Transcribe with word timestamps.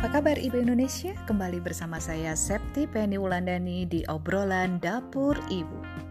Apa 0.00 0.24
kabar 0.24 0.40
Ibu 0.40 0.64
Indonesia? 0.64 1.12
Kembali 1.28 1.60
bersama 1.60 2.00
saya 2.00 2.32
Septi 2.32 2.88
Penny 2.88 3.20
Wulandani 3.20 3.84
di 3.84 4.00
obrolan 4.08 4.80
Dapur 4.80 5.36
Ibu. 5.52 6.08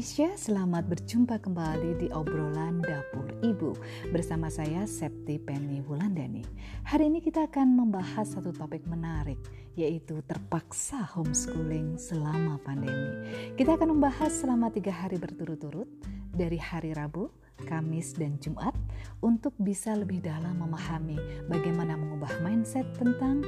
Indonesia? 0.00 0.32
Selamat 0.32 0.88
berjumpa 0.88 1.44
kembali 1.44 2.00
di 2.00 2.08
obrolan 2.16 2.80
dapur 2.80 3.36
Ibu 3.44 3.76
bersama 4.08 4.48
saya 4.48 4.88
Septi 4.88 5.36
Penny 5.36 5.84
Wulandani. 5.84 6.40
Hari 6.88 7.12
ini 7.12 7.20
kita 7.20 7.44
akan 7.44 7.76
membahas 7.76 8.32
satu 8.32 8.48
topik 8.48 8.80
menarik 8.88 9.36
yaitu 9.76 10.24
terpaksa 10.24 11.04
homeschooling 11.04 12.00
selama 12.00 12.56
pandemi. 12.64 13.28
Kita 13.60 13.76
akan 13.76 14.00
membahas 14.00 14.32
selama 14.32 14.72
tiga 14.72 14.88
hari 14.88 15.20
berturut-turut 15.20 15.92
dari 16.32 16.56
hari 16.56 16.96
Rabu, 16.96 17.28
Kamis, 17.68 18.16
dan 18.16 18.40
Jumat 18.40 18.72
untuk 19.20 19.52
bisa 19.60 19.92
lebih 19.92 20.24
dalam 20.24 20.64
memahami 20.64 21.44
bagaimana 21.44 22.00
mengubah 22.00 22.40
mindset 22.40 22.88
tentang 22.96 23.44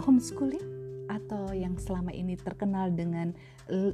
homeschooling 0.00 0.73
atau 1.08 1.52
yang 1.54 1.76
selama 1.80 2.12
ini 2.12 2.36
terkenal 2.36 2.92
dengan 2.92 3.32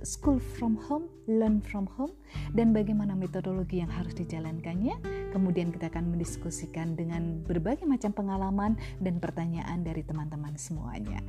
school 0.03 0.39
from 0.39 0.75
home, 0.75 1.07
learn 1.31 1.63
from 1.63 1.87
home, 1.95 2.11
dan 2.53 2.75
bagaimana 2.75 3.15
metodologi 3.15 3.79
yang 3.79 3.91
harus 3.91 4.15
dijalankannya. 4.19 4.99
Kemudian 5.31 5.71
kita 5.71 5.89
akan 5.95 6.11
mendiskusikan 6.11 6.99
dengan 6.99 7.47
berbagai 7.47 7.87
macam 7.87 8.11
pengalaman 8.11 8.75
dan 8.99 9.23
pertanyaan 9.23 9.87
dari 9.87 10.03
teman-teman 10.03 10.59
semuanya. 10.59 11.23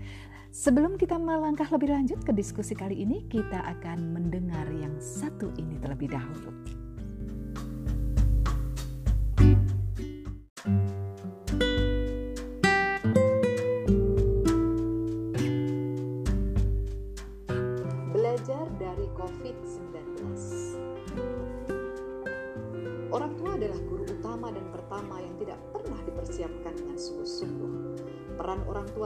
Sebelum 0.51 0.99
kita 0.99 1.15
melangkah 1.15 1.69
lebih 1.71 1.95
lanjut 1.95 2.19
ke 2.27 2.35
diskusi 2.35 2.75
kali 2.75 3.07
ini, 3.07 3.23
kita 3.29 3.63
akan 3.77 4.11
mendengar 4.11 4.67
yang 4.73 4.97
satu 4.99 5.53
ini 5.55 5.79
terlebih 5.79 6.11
dahulu. 6.11 6.80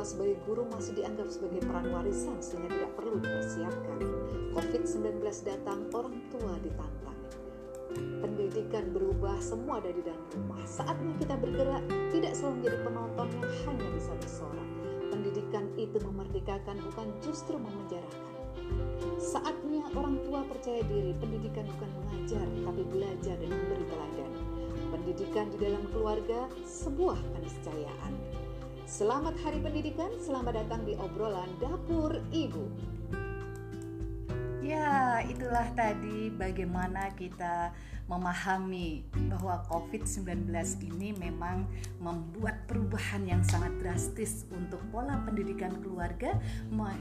Sebagai 0.05 0.37
guru 0.45 0.63
masih 0.69 0.93
dianggap 1.01 1.27
sebagai 1.27 1.65
peran 1.65 1.89
warisan 1.89 2.37
sehingga 2.37 2.69
tidak 2.69 2.91
perlu 2.93 3.17
dipersiapkan. 3.19 3.99
COVID-19 4.53 5.19
datang, 5.43 5.79
orang 5.91 6.15
tua 6.29 6.53
ditantang. 6.61 7.19
Pendidikan 8.21 8.93
berubah 8.93 9.35
semua 9.41 9.81
dari 9.81 9.99
dalam 10.05 10.21
rumah. 10.31 10.61
Saatnya 10.63 11.11
kita 11.17 11.35
bergerak, 11.41 11.83
tidak 12.13 12.31
selalu 12.37 12.53
menjadi 12.61 12.77
penonton 12.85 13.27
yang 13.33 13.51
hanya 13.67 13.87
bisa 13.97 14.11
bersorak. 14.21 14.69
Pendidikan 15.09 15.65
itu 15.75 15.97
memerdekakan, 15.99 16.77
bukan 16.93 17.07
justru 17.25 17.59
memenjarakan. 17.59 18.31
Saatnya 19.19 19.83
orang 19.99 20.21
tua 20.23 20.47
percaya 20.47 20.79
diri, 20.85 21.11
pendidikan 21.19 21.67
bukan 21.75 21.91
mengajar, 21.91 22.45
tapi 22.45 22.81
belajar 22.87 23.35
dan 23.35 23.49
memberi 23.51 23.85
teladan. 23.89 24.14
Pendidikan 25.05 25.53
di 25.53 25.61
dalam 25.61 25.85
keluarga 25.93 26.49
sebuah 26.65 27.21
keniscayaan 27.37 28.13
Selamat 28.89 29.37
Hari 29.37 29.61
Pendidikan, 29.61 30.09
selamat 30.17 30.65
datang 30.65 30.81
di 30.81 30.97
obrolan 30.97 31.45
Dapur 31.61 32.25
Ibu. 32.33 32.65
Ya, 34.65 35.21
itulah 35.29 35.69
tadi 35.77 36.33
bagaimana 36.33 37.13
kita 37.13 37.69
memahami 38.05 39.01
bahwa 39.33 39.65
COVID-19 39.65 40.45
ini 40.93 41.09
memang 41.17 41.65
membuat 41.97 42.69
perubahan 42.69 43.25
yang 43.25 43.41
sangat 43.41 43.73
drastis 43.81 44.45
untuk 44.53 44.77
pola 44.93 45.17
pendidikan 45.25 45.73
keluarga 45.81 46.37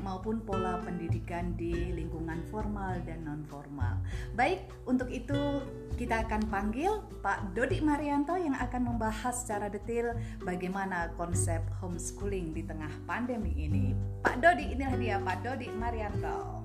maupun 0.00 0.40
pola 0.40 0.80
pendidikan 0.80 1.52
di 1.60 1.92
lingkungan 1.92 2.40
formal 2.48 2.96
dan 3.04 3.28
non 3.28 3.44
formal. 3.44 4.00
Baik, 4.32 4.64
untuk 4.88 5.12
itu 5.12 5.60
kita 6.00 6.24
akan 6.24 6.48
panggil 6.48 7.04
Pak 7.20 7.52
Dodi 7.52 7.78
Marianto 7.84 8.34
yang 8.34 8.56
akan 8.56 8.96
membahas 8.96 9.44
secara 9.44 9.68
detail 9.68 10.16
bagaimana 10.42 11.12
konsep 11.20 11.60
homeschooling 11.84 12.56
di 12.56 12.64
tengah 12.64 12.90
pandemi 13.04 13.52
ini. 13.54 13.92
Pak 14.24 14.40
Dodi, 14.40 14.72
inilah 14.72 14.96
dia 14.96 15.16
Pak 15.20 15.38
Dodi 15.44 15.68
Marianto. 15.68 16.64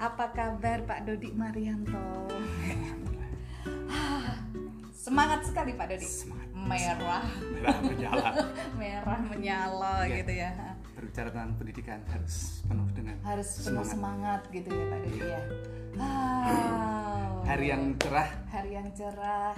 Apa 0.00 0.32
kabar 0.32 0.80
Pak 0.88 1.04
Dodi 1.04 1.34
Marianto? 1.36 2.30
Semangat 5.08 5.40
sekali 5.48 5.72
Pak 5.72 5.86
Dodi. 5.88 6.04
Semangat. 6.04 6.48
Merah. 6.52 7.24
Merah 7.48 7.78
menyala. 7.80 8.30
Merah 8.80 9.20
menyala 9.24 9.94
ya. 10.04 10.16
gitu 10.20 10.32
ya. 10.36 10.50
Berbicara 10.92 11.28
tentang 11.32 11.56
pendidikan 11.56 12.00
harus 12.12 12.60
penuh 12.68 12.88
dengan 12.92 13.16
harus 13.24 13.48
penuh 13.64 13.88
semangat, 13.88 14.44
semangat 14.44 14.52
gitu 14.52 14.68
ya 14.68 14.84
Pak 14.84 14.98
Dodi 15.00 15.20
ya. 15.24 15.42
Wow. 15.96 17.32
Hari 17.48 17.66
yang 17.72 17.82
cerah. 17.96 18.28
Hari 18.52 18.70
yang 18.76 18.88
cerah. 18.92 19.56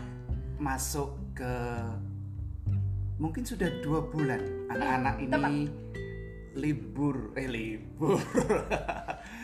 Masuk 0.63 1.19
ke 1.35 1.55
mungkin 3.19 3.43
sudah 3.43 3.67
dua 3.83 4.07
bulan 4.07 4.71
anak-anak 4.71 5.15
ini 5.19 5.35
Tepat. 5.35 5.53
libur 6.57 7.17
eh 7.37 7.49
libur 7.53 8.17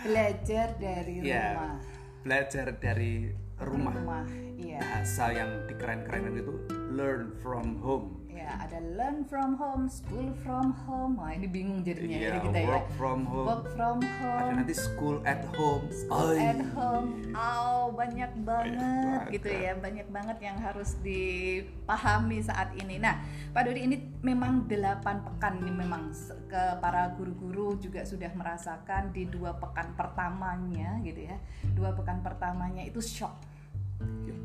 belajar 0.01 0.81
dari 0.81 1.21
ya, 1.21 1.53
rumah 1.53 1.77
belajar 2.25 2.67
dari 2.81 3.31
rumah, 3.61 3.95
rumah 4.01 4.25
iya. 4.57 4.81
bahasa 4.81 5.25
yang 5.33 5.51
dikeren-kerenin 5.69 6.35
itu 6.41 6.55
learn 6.97 7.33
from 7.45 7.77
home. 7.85 8.27
Ya 8.37 8.53
ada 8.61 8.79
learn 8.95 9.25
from 9.25 9.57
home 9.57 9.89
school 9.89 10.29
from 10.45 10.69
home. 10.85 11.17
Wah 11.17 11.33
ini 11.33 11.49
bingung 11.49 11.81
jadinya 11.81 12.21
yeah, 12.21 12.37
ya 12.37 12.45
kita 12.45 12.59
work 12.69 12.87
ya 12.89 12.97
from 13.01 13.21
home. 13.25 13.49
Work 13.49 13.65
from 13.73 13.99
home. 14.05 14.41
Ada 14.45 14.53
nanti 14.61 14.75
school 14.77 15.17
at 15.25 15.41
home. 15.57 15.89
School 15.89 16.37
oh, 16.37 16.37
at 16.37 16.61
home. 16.77 17.09
Oh 17.33 17.97
banyak 17.97 18.29
banget 18.45 18.77
banyak 18.77 19.41
gitu 19.41 19.49
ya. 19.49 19.73
Banyak 19.81 20.07
banget 20.13 20.39
yang 20.45 20.57
harus 20.61 21.01
dipahami 21.01 22.45
saat 22.45 22.77
ini. 22.77 23.01
Nah 23.01 23.25
Pak 23.57 23.73
Dodi 23.73 23.89
ini 23.89 23.97
memang 24.21 24.69
delapan 24.69 25.25
pekan 25.25 25.57
ini 25.65 25.73
memang 25.73 26.13
ke 26.45 26.63
para 26.77 27.17
guru-guru 27.17 27.81
juga 27.81 28.05
sudah 28.05 28.29
merasakan 28.37 29.17
di 29.17 29.25
dua 29.33 29.57
pekan 29.57 29.97
pertamanya 29.97 31.01
gitu 31.01 31.25
ya. 31.25 31.41
Dua 31.73 31.97
pekan 31.97 32.21
pertamanya 32.21 32.85
itu 32.85 33.01
shock. 33.01 33.56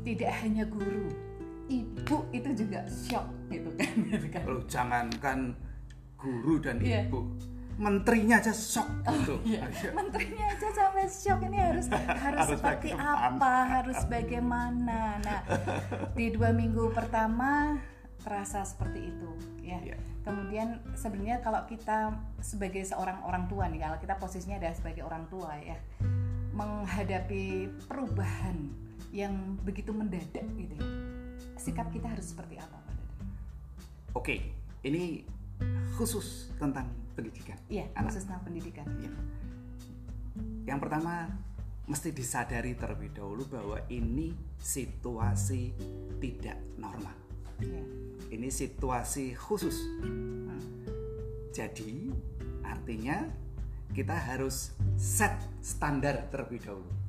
Tidak 0.02 0.32
hanya 0.42 0.66
guru 0.66 1.08
ibu 1.70 2.16
itu 2.34 2.50
juga 2.52 2.84
shock 2.90 3.26
gitu 3.48 3.70
kan, 3.78 3.92
gitu 4.10 4.26
kan. 4.28 4.42
Loh, 4.44 4.62
jangankan 4.66 5.38
guru 6.18 6.58
dan 6.60 6.82
yeah. 6.82 7.06
ibu 7.06 7.26
menterinya 7.80 8.36
aja 8.36 8.52
shock 8.52 8.86
gitu. 9.08 9.40
Oh, 9.40 9.48
iya. 9.48 9.64
Menterinya 9.96 10.44
aja 10.52 10.68
sampai 10.70 11.06
shock 11.08 11.40
ini 11.48 11.58
harus 11.58 11.86
harus, 11.92 12.20
harus 12.20 12.46
seperti 12.52 12.88
apa, 12.92 13.54
harus 13.80 13.98
bagaimana. 14.06 15.18
Nah, 15.24 15.40
di 16.18 16.30
dua 16.34 16.52
minggu 16.52 16.92
pertama 16.92 17.80
terasa 18.22 18.62
seperti 18.62 19.08
itu 19.08 19.30
ya. 19.64 19.80
Yeah. 19.82 20.00
Kemudian 20.22 20.78
sebenarnya 20.94 21.42
kalau 21.42 21.66
kita 21.66 22.14
sebagai 22.38 22.86
seorang 22.86 23.24
orang 23.26 23.50
tua 23.50 23.66
nih, 23.66 23.82
kalau 23.82 23.98
kita 23.98 24.14
posisinya 24.22 24.62
adalah 24.62 24.76
sebagai 24.78 25.02
orang 25.02 25.26
tua 25.26 25.50
ya, 25.58 25.74
menghadapi 26.54 27.66
perubahan 27.90 28.81
yang 29.12 29.60
begitu 29.60 29.92
mendadak 29.92 30.44
gitu 30.56 30.74
ya 30.80 30.86
sikap 31.62 31.86
kita 31.94 32.10
harus 32.10 32.34
seperti 32.34 32.58
apa 32.58 32.74
Pak? 32.74 32.96
Oke, 34.18 34.36
ini 34.82 35.22
khusus 35.94 36.50
tentang 36.58 36.90
pendidikan. 37.14 37.54
Iya, 37.70 37.86
anak. 37.94 38.10
khusus 38.10 38.26
tentang 38.26 38.42
pendidikan. 38.42 38.86
Iya. 38.98 39.12
Yang 40.66 40.78
pertama 40.82 41.30
mesti 41.86 42.10
disadari 42.10 42.74
terlebih 42.74 43.14
dahulu 43.14 43.46
bahwa 43.46 43.78
ini 43.94 44.34
situasi 44.58 45.70
tidak 46.18 46.58
normal. 46.82 47.14
Iya. 47.62 47.84
Ini 48.34 48.48
situasi 48.50 49.38
khusus. 49.38 49.78
Hmm. 50.02 50.58
Jadi 51.54 52.10
artinya 52.66 53.22
kita 53.92 54.16
harus 54.16 54.74
set 54.98 55.36
standar 55.62 56.26
terlebih 56.32 56.58
dahulu. 56.64 57.01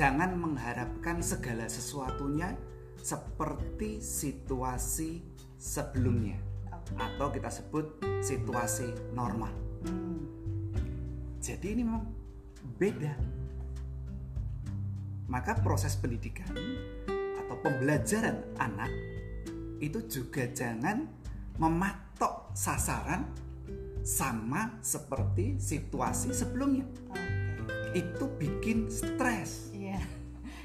Jangan 0.00 0.32
mengharapkan 0.32 1.20
segala 1.20 1.68
sesuatunya 1.68 2.56
seperti 2.96 4.00
situasi 4.00 5.20
sebelumnya 5.60 6.40
atau 6.96 7.28
kita 7.28 7.52
sebut 7.52 8.00
situasi 8.24 9.12
normal. 9.12 9.52
Hmm. 9.84 10.24
Jadi 11.36 11.76
ini 11.76 11.84
memang 11.84 12.08
beda. 12.80 13.12
Maka 15.28 15.60
proses 15.60 15.92
pendidikan 16.00 16.48
atau 17.44 17.60
pembelajaran 17.60 18.56
anak 18.56 18.88
itu 19.84 20.00
juga 20.08 20.48
jangan 20.48 21.04
mematok 21.60 22.56
sasaran 22.56 23.28
sama 24.00 24.80
seperti 24.80 25.60
situasi 25.60 26.32
sebelumnya. 26.32 26.88
Itu 27.92 28.32
bikin 28.40 28.88
stres. 28.88 29.69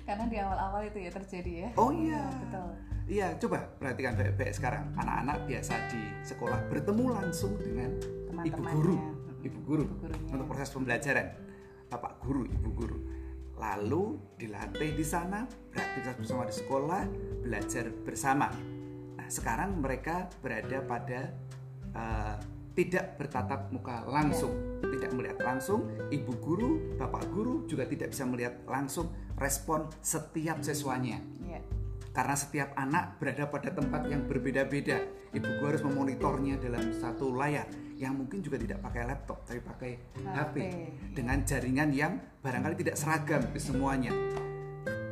Iya. 0.05 0.13
Karena 0.13 0.25
di 0.29 0.37
awal-awal 0.37 0.81
itu 0.85 0.97
ya 1.01 1.09
terjadi 1.11 1.51
ya. 1.65 1.69
Oh 1.81 1.89
iya. 1.89 2.21
Betul. 2.29 2.69
Iya, 3.05 3.27
coba 3.37 3.57
perhatikan 3.77 4.13
baik-baik 4.17 4.53
sekarang. 4.53 4.93
Anak-anak 4.97 5.45
biasa 5.45 5.73
di 5.89 6.01
sekolah 6.21 6.59
bertemu 6.69 7.05
langsung 7.09 7.53
dengan 7.57 7.89
ibu 7.97 8.29
Teman-temannya. 8.29 8.73
guru, 8.77 8.97
ibu 9.41 9.59
guru 9.61 9.83
Ibu 9.85 9.95
gurunya. 10.01 10.29
untuk 10.33 10.45
proses 10.49 10.69
pembelajaran. 10.69 11.27
Bapak 11.85 12.13
guru, 12.21 12.45
ibu 12.45 12.69
guru. 12.73 12.97
Lalu 13.55 14.03
dilatih 14.37 14.93
di 14.93 15.05
sana, 15.05 15.45
beraktivitas 15.69 16.15
bersama 16.17 16.43
di 16.45 16.55
sekolah, 16.57 17.01
belajar 17.41 17.85
bersama. 18.03 18.47
Nah, 19.15 19.27
sekarang 19.29 19.81
mereka 19.81 20.25
berada 20.41 20.81
pada 20.81 21.19
eh, 21.93 22.35
tidak 22.75 23.15
bertatap 23.15 23.69
muka 23.71 24.01
langsung, 24.03 24.81
tidak 24.81 25.13
melihat 25.13 25.39
langsung. 25.45 25.87
Ibu 26.09 26.33
guru, 26.41 26.71
bapak 26.97 27.29
guru 27.31 27.63
juga 27.65 27.85
tidak 27.85 28.11
bisa 28.11 28.25
melihat 28.25 28.59
langsung 28.65 29.13
respon 29.35 29.91
setiap 29.99 30.63
siswanya 30.63 31.19
Iya. 31.43 31.59
karena 32.11 32.35
setiap 32.35 32.69
anak 32.75 33.19
berada 33.19 33.45
pada 33.45 33.69
tempat 33.69 34.07
yang 34.07 34.23
berbeda-beda. 34.25 35.03
Ibu 35.35 35.59
guru 35.59 35.67
harus 35.67 35.83
memonitornya 35.83 36.55
dalam 36.55 36.95
satu 36.95 37.35
layar 37.35 37.67
yang 37.99 38.15
mungkin 38.15 38.39
juga 38.39 38.55
tidak 38.55 38.79
pakai 38.79 39.03
laptop 39.03 39.43
tapi 39.43 39.59
pakai 39.59 39.91
HP, 40.15 40.31
HP, 40.31 40.55
dengan 41.11 41.43
jaringan 41.43 41.91
yang 41.91 42.15
barangkali 42.39 42.75
tidak 42.79 42.95
seragam 42.95 43.43
di 43.51 43.59
semuanya. 43.59 44.11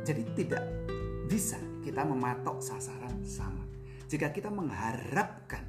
Jadi 0.00 0.24
tidak 0.32 0.64
bisa 1.28 1.60
kita 1.80 2.04
mematok 2.04 2.60
sasaran 2.60 3.20
sama. 3.20 3.64
Jika 4.08 4.32
kita 4.32 4.48
mengharapkan 4.48 5.64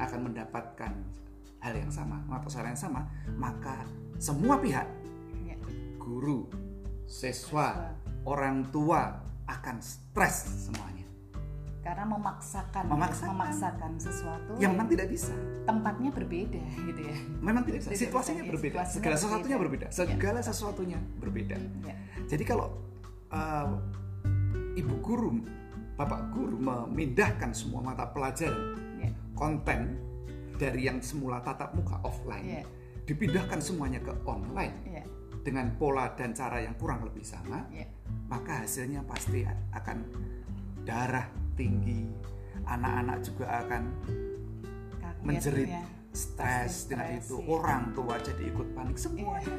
akan 0.00 0.32
mendapatkan 0.32 0.92
hal 1.60 1.74
yang 1.76 1.92
sama, 1.92 2.16
mematok 2.24 2.48
sasaran 2.48 2.72
yang 2.72 2.80
sama, 2.80 3.00
maka 3.36 3.84
semua 4.16 4.56
pihak 4.56 4.88
Iya. 5.36 5.56
guru, 6.00 6.48
siswa, 7.08 7.96
orang 8.22 8.68
tua 8.68 9.16
akan 9.48 9.76
stres 9.80 10.68
semuanya. 10.68 11.08
Karena 11.80 12.04
memaksakan, 12.04 12.84
ya, 12.84 12.90
Memaksakan. 12.92 13.32
memaksakan 13.32 13.92
sesuatu 13.96 14.50
Yang 14.60 14.72
memang 14.76 14.88
tidak 14.92 15.08
bisa. 15.08 15.32
tempatnya 15.64 16.10
berbeda 16.12 16.60
gitu 16.84 17.00
ya. 17.00 17.16
Memang 17.40 17.62
tidak 17.64 17.78
bisa. 17.80 17.88
Situasinya 17.96 18.44
bisa, 18.44 18.50
berbeda. 18.52 18.72
situasinya 18.84 19.00
Segala 19.00 19.16
sesuatunya 19.16 19.56
berbeda. 19.56 19.86
berbeda. 19.88 19.96
Segala 19.96 20.40
sesuatunya 20.40 20.98
berbeda. 21.16 21.56
Ya. 21.84 21.94
Jadi 22.28 22.44
kalau 22.44 22.66
uh, 23.32 23.68
ibu 24.76 24.94
guru, 25.00 25.40
bapak 25.96 26.28
guru 26.30 26.60
memindahkan 26.60 27.56
semua 27.56 27.80
mata 27.80 28.04
pelajaran 28.06 28.76
Ya. 28.98 29.08
konten 29.32 29.96
dari 30.58 30.90
yang 30.90 30.98
semula 30.98 31.38
tatap 31.40 31.70
muka 31.72 32.02
offline, 32.02 32.44
Iya. 32.44 32.62
dipindahkan 33.06 33.62
semuanya 33.62 34.02
ke 34.02 34.10
online 34.26 34.74
Iya. 34.84 35.04
Dengan 35.44 35.74
pola 35.78 36.12
dan 36.14 36.34
cara 36.34 36.60
yang 36.62 36.74
kurang 36.76 37.04
lebih 37.06 37.24
sama, 37.24 37.64
Iya. 37.72 37.86
maka 38.28 38.64
hasilnya 38.64 39.04
pasti 39.06 39.44
akan 39.72 39.98
darah 40.84 41.26
tinggi. 41.56 42.08
Anak-anak 42.68 43.18
juga 43.24 43.46
akan 43.64 43.82
Kaget 45.00 45.24
menjerit 45.24 45.68
ya. 45.72 45.84
stres 46.12 46.88
dengan 46.90 47.16
itu. 47.16 47.40
iya. 47.40 47.48
Orang 47.48 47.82
tua 47.96 48.14
jadi 48.20 48.42
ikut 48.52 48.68
panik 48.76 48.98
semua. 49.00 49.40
Iya. 49.40 49.56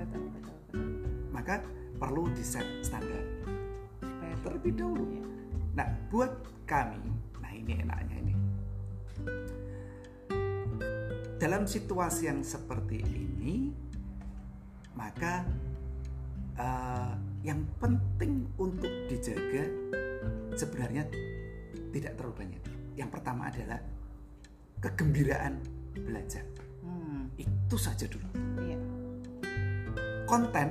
Betul, 0.00 0.22
betul, 0.32 0.54
betul. 0.72 0.82
Maka 1.34 1.54
perlu 1.98 2.30
di 2.32 2.44
set 2.46 2.64
standar 2.80 3.20
terlebih 4.42 4.72
dahulu. 4.80 5.04
Iya. 5.04 5.24
Nah, 5.76 5.88
buat 6.10 6.32
kami, 6.64 7.02
nah 7.38 7.52
ini 7.52 7.72
enaknya 7.84 8.16
ini. 8.22 8.34
Dalam 11.38 11.70
situasi 11.70 12.26
yang 12.26 12.42
seperti 12.42 12.98
ini, 13.04 13.27
maka 14.98 15.46
eh, 16.58 17.12
yang 17.46 17.62
penting 17.78 18.50
untuk 18.58 18.90
dijaga 19.06 19.62
sebenarnya 20.58 21.06
tidak 21.94 22.18
terlalu 22.18 22.34
banyak. 22.34 22.62
Yang 22.98 23.10
pertama 23.14 23.46
adalah 23.46 23.78
kegembiraan 24.82 25.62
belajar. 25.94 26.42
Hmm, 26.82 27.30
Itu 27.38 27.78
saja 27.78 28.10
dulu. 28.10 28.26
iya. 28.58 28.78
Konten 30.26 30.68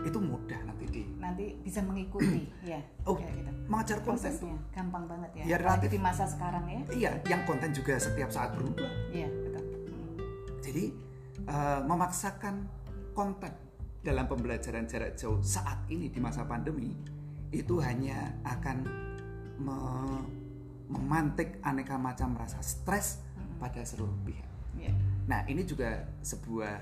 itu 0.00 0.16
mudah 0.16 0.60
nanti 0.64 0.84
di 0.88 1.02
Nanti 1.20 1.52
bisa 1.60 1.84
mengikuti 1.84 2.48
ya. 2.72 2.80
Oh, 3.04 3.12
kayak 3.20 3.36
gitu. 3.36 3.52
mengajar 3.68 3.98
konten 4.02 4.32
Prosesnya 4.32 4.56
gampang 4.72 5.04
banget 5.06 5.30
ya. 5.36 5.44
Ya, 5.44 5.56
relatif. 5.60 5.88
di 5.92 6.00
masa 6.00 6.24
sekarang 6.26 6.64
ya. 6.66 6.80
Iya, 6.90 7.12
yang 7.28 7.44
konten 7.44 7.70
juga 7.76 8.00
setiap 8.00 8.32
saat 8.32 8.56
berubah. 8.56 8.88
Iya, 9.12 9.28
betul. 9.28 9.64
Hmm. 9.68 10.08
Jadi 10.64 10.84
eh, 11.44 11.80
memaksakan 11.84 12.54
konten 13.12 13.52
dalam 14.00 14.24
pembelajaran 14.24 14.88
jarak 14.88 15.16
jauh 15.16 15.44
saat 15.44 15.84
ini 15.92 16.08
di 16.08 16.18
masa 16.18 16.48
pandemi 16.48 16.96
itu 17.52 17.82
hanya 17.82 18.40
akan 18.46 18.76
me- 19.60 20.26
memantik 20.90 21.62
aneka 21.62 21.94
macam 22.00 22.34
rasa 22.34 22.58
stres 22.64 23.22
pada 23.60 23.84
seluruh 23.84 24.16
pihak. 24.26 24.48
Iya. 24.78 24.92
Nah, 25.28 25.46
ini 25.46 25.62
juga 25.62 26.02
sebuah 26.24 26.74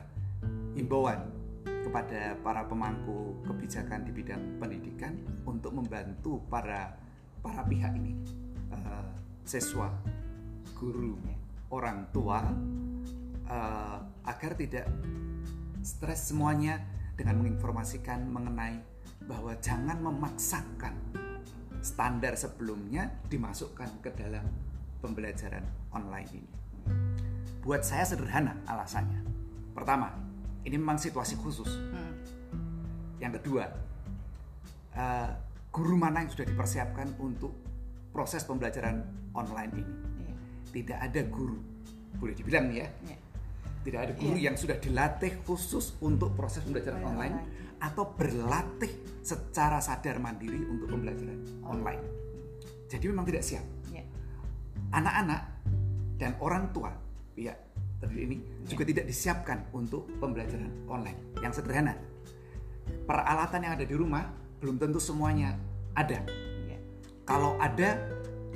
himbauan 0.79 1.21
kepada 1.67 2.39
para 2.41 2.65
pemangku 2.65 3.43
kebijakan 3.45 4.07
di 4.07 4.13
bidang 4.15 4.61
pendidikan 4.63 5.17
untuk 5.45 5.75
membantu 5.75 6.41
para 6.49 6.97
para 7.43 7.63
pihak 7.67 7.93
ini, 7.97 8.13
eh, 8.73 9.09
siswa, 9.45 9.91
guru, 10.77 11.19
orang 11.73 12.09
tua, 12.15 12.41
eh, 13.49 13.99
agar 14.25 14.53
tidak 14.57 14.87
stres 15.83 16.31
semuanya 16.31 16.83
dengan 17.19 17.43
menginformasikan 17.43 18.27
mengenai 18.31 18.79
bahwa 19.27 19.55
jangan 19.59 19.99
memaksakan 19.99 20.95
standar 21.83 22.35
sebelumnya 22.35 23.11
dimasukkan 23.31 24.03
ke 24.03 24.11
dalam 24.15 24.47
pembelajaran 24.99 25.63
online 25.95 26.31
ini. 26.35 26.53
Buat 27.63 27.87
saya 27.87 28.07
sederhana 28.07 28.59
alasannya. 28.67 29.23
Pertama, 29.75 30.11
ini 30.67 30.75
memang 30.75 30.99
situasi 30.99 31.39
khusus. 31.39 31.69
Hmm. 31.69 32.15
Yang 33.23 33.43
kedua, 33.43 33.65
eh, 34.95 35.31
guru 35.71 35.95
mana 35.95 36.25
yang 36.25 36.31
sudah 36.33 36.47
dipersiapkan 36.49 37.19
untuk 37.23 37.55
proses 38.11 38.43
pembelajaran 38.43 39.05
online 39.37 39.73
ini? 39.75 39.95
Iya. 40.23 40.35
Tidak 40.75 40.99
ada 40.99 41.21
guru, 41.31 41.59
boleh 42.19 42.35
dibilang 42.35 42.71
ya, 42.75 42.91
Iya. 43.07 43.28
Tidak 43.87 44.01
ada 44.09 44.13
guru 44.19 44.39
yang 44.39 44.57
sudah 44.59 44.77
dilatih 44.79 45.41
khusus 45.47 45.95
untuk 46.03 46.35
proses 46.35 46.63
pembelajaran 46.67 47.01
Pembelajaran 47.01 47.17
online 47.19 47.37
online. 47.39 47.79
atau 47.79 48.05
berlatih 48.15 48.93
secara 49.23 49.79
sadar 49.79 50.19
mandiri 50.19 50.59
untuk 50.67 50.91
pembelajaran 50.91 51.39
online. 51.63 52.03
Jadi 52.89 53.05
memang 53.07 53.29
tidak 53.29 53.45
siap. 53.45 53.65
Iya. 53.93 54.05
Anak-anak 54.91 55.41
dan 56.19 56.35
orang 56.41 56.73
tua 56.75 56.91
pihak 57.37 57.57
terdiri 58.03 58.23
ini 58.25 58.37
juga 58.67 58.83
tidak 58.89 59.05
disiapkan 59.07 59.69
untuk 59.75 60.09
pembelajaran 60.19 60.71
online. 60.89 61.19
Yang 61.39 61.63
sederhana, 61.63 61.95
peralatan 63.07 63.61
yang 63.63 63.73
ada 63.79 63.87
di 63.87 63.95
rumah 63.95 64.27
belum 64.59 64.81
tentu 64.81 64.99
semuanya 64.99 65.55
ada. 65.95 66.25
Iya. 66.67 66.79
Kalau 67.29 67.55
ada 67.61 68.01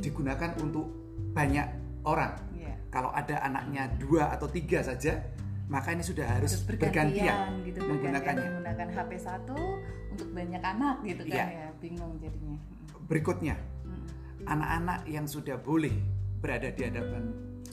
digunakan 0.00 0.57
untuk 0.59 0.88
banyak 1.37 1.81
orang. 2.02 2.32
Iya. 2.52 2.75
Kalau 2.88 3.11
ada 3.11 3.40
anaknya 3.40 3.88
dua 3.97 4.30
atau 4.30 4.47
tiga 4.47 4.82
saja, 4.82 5.23
maka 5.66 5.90
ini 5.90 6.02
sudah 6.02 6.26
harus, 6.28 6.52
Terus 6.52 6.68
bergantian, 6.68 7.64
gitu 7.64 7.78
menggunakannya. 7.80 8.21
bergantian 8.37 8.52
menggunakan 8.52 8.88
HP 8.92 9.11
satu 9.16 9.59
untuk 10.12 10.28
banyak 10.30 10.61
anak 10.61 10.97
gitu 11.02 11.23
kan 11.25 11.32
Iya. 11.32 11.47
ya 11.49 11.66
bingung 11.78 12.12
jadinya 12.18 12.59
Berikutnya, 13.02 13.56
anak-anak 14.44 15.04
yang 15.06 15.25
sudah 15.25 15.56
boleh 15.56 15.92
berada 16.38 16.68
di 16.68 16.82
hadapan 16.82 17.23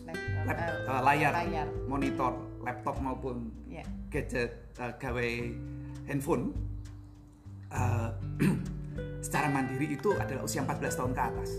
laptop 0.05 0.45
lap- 0.45 0.61
eh, 0.87 1.01
layar, 1.03 1.33
layar 1.35 1.67
monitor, 1.85 2.33
laptop 2.61 2.95
maupun 2.99 3.49
ya 3.65 3.83
gadget 4.07 4.51
eh, 4.77 4.93
gawe 4.95 5.29
handphone 6.05 6.53
eh, 7.69 8.09
secara 9.25 9.47
mandiri 9.49 9.93
itu 9.93 10.15
adalah 10.15 10.41
usia 10.41 10.61
14 10.61 10.79
tahun 10.95 11.11
ke 11.11 11.21
atas. 11.23 11.49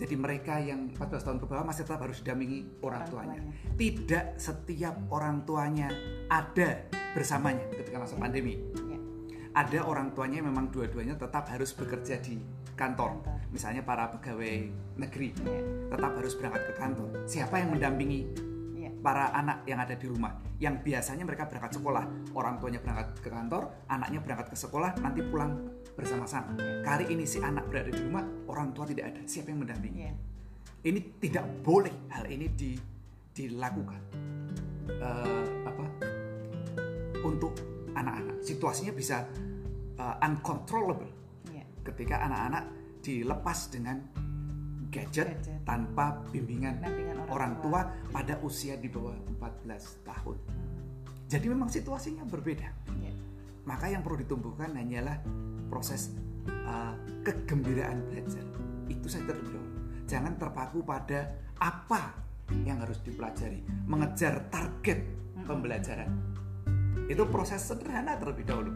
Jadi 0.00 0.16
mereka 0.16 0.56
yang 0.56 0.88
14 0.96 1.28
tahun 1.28 1.38
ke 1.44 1.46
bawah 1.46 1.64
masih 1.68 1.84
tetap 1.84 2.00
harus 2.00 2.24
didampingi 2.24 2.80
orang 2.80 3.04
Orang 3.04 3.12
tuanya. 3.12 3.40
tuanya. 3.44 3.76
Tidak 3.76 4.24
setiap 4.40 4.94
orang 5.12 5.44
tuanya 5.44 5.88
ada 6.32 6.88
bersamanya 7.12 7.68
ketika 7.68 8.00
masa 8.00 8.16
pandemi. 8.16 8.56
ya 8.56 8.98
Ada 9.52 9.84
orang 9.84 10.16
tuanya 10.16 10.40
yang 10.40 10.48
memang 10.48 10.72
dua-duanya 10.72 11.20
tetap 11.20 11.52
harus 11.52 11.76
bekerja 11.76 12.16
di 12.24 12.40
kantor. 12.80 13.20
Kantor. 13.20 13.44
Misalnya 13.52 13.82
para 13.84 14.08
pegawai 14.08 14.72
negeri 14.96 15.36
ya 15.36 15.60
tetap 15.92 16.12
harus 16.16 16.32
berangkat 16.32 16.62
ke 16.64 16.72
kantor. 16.80 17.08
Siapa 17.28 17.60
yang 17.60 17.76
mendampingi 17.76 18.49
para 19.00 19.32
anak 19.32 19.64
yang 19.64 19.80
ada 19.80 19.96
di 19.96 20.06
rumah. 20.06 20.36
Yang 20.60 20.84
biasanya 20.84 21.24
mereka 21.24 21.48
berangkat 21.48 21.80
sekolah. 21.80 22.04
Orang 22.36 22.60
tuanya 22.60 22.80
berangkat 22.84 23.16
ke 23.20 23.28
kantor 23.32 23.88
anaknya 23.88 24.20
berangkat 24.20 24.52
ke 24.52 24.56
sekolah 24.56 24.96
nanti 25.00 25.24
pulang 25.24 25.72
bersama-sama. 25.96 26.54
Kali 26.84 27.08
ini 27.08 27.24
si 27.24 27.40
anak 27.40 27.68
berada 27.68 27.88
di 27.88 28.00
rumah 28.00 28.22
orang 28.48 28.76
tua 28.76 28.84
tidak 28.84 29.16
ada. 29.16 29.20
Siapa 29.24 29.52
yang 29.52 29.64
mendampingi? 29.64 30.00
Ya 30.04 30.14
ini 30.84 31.00
tidak 31.20 31.44
boleh 31.60 31.92
hal 32.12 32.24
ini 32.28 32.48
di, 32.56 32.72
dilakukan. 33.36 34.00
Uh, 34.96 35.44
apa? 35.68 35.84
Untuk 37.20 37.52
anak-anak. 37.92 38.40
Situasinya 38.40 38.92
bisa 38.96 39.28
uh, 40.00 40.16
uncontrollable. 40.24 41.10
Yeah. 41.52 41.66
ketika 41.84 42.20
anak-anak 42.24 42.64
dilepas 43.00 43.72
dengan 43.72 44.00
gadget, 44.90 45.38
gadget. 45.38 45.62
tanpa 45.64 46.18
bimbingan, 46.34 46.82
bimbingan 46.82 47.18
orang, 47.24 47.30
orang 47.32 47.52
tua. 47.62 47.80
tua 47.86 48.10
pada 48.10 48.34
usia 48.42 48.74
di 48.76 48.90
bawah 48.90 49.14
14 49.38 50.06
tahun. 50.06 50.36
Jadi 51.30 51.46
memang 51.46 51.70
situasinya 51.70 52.26
berbeda. 52.26 52.68
Yeah. 52.98 53.14
Maka 53.62 53.86
yang 53.86 54.02
perlu 54.02 54.18
ditumbuhkan 54.18 54.74
hanyalah 54.74 55.22
proses 55.70 56.10
uh, 56.66 56.98
kegembiraan 57.22 58.02
belajar. 58.10 58.42
Itu 58.90 59.06
saja 59.06 59.30
terlebih 59.30 59.54
dahulu. 59.54 59.78
Jangan 60.10 60.34
terpaku 60.42 60.82
pada 60.82 61.38
apa 61.62 62.18
yang 62.66 62.82
harus 62.82 62.98
dipelajari, 63.06 63.62
mengejar 63.86 64.50
target 64.50 65.06
pembelajaran. 65.46 66.10
Itu 67.06 67.30
proses 67.30 67.62
sederhana 67.62 68.18
terlebih 68.18 68.42
dahulu. 68.42 68.72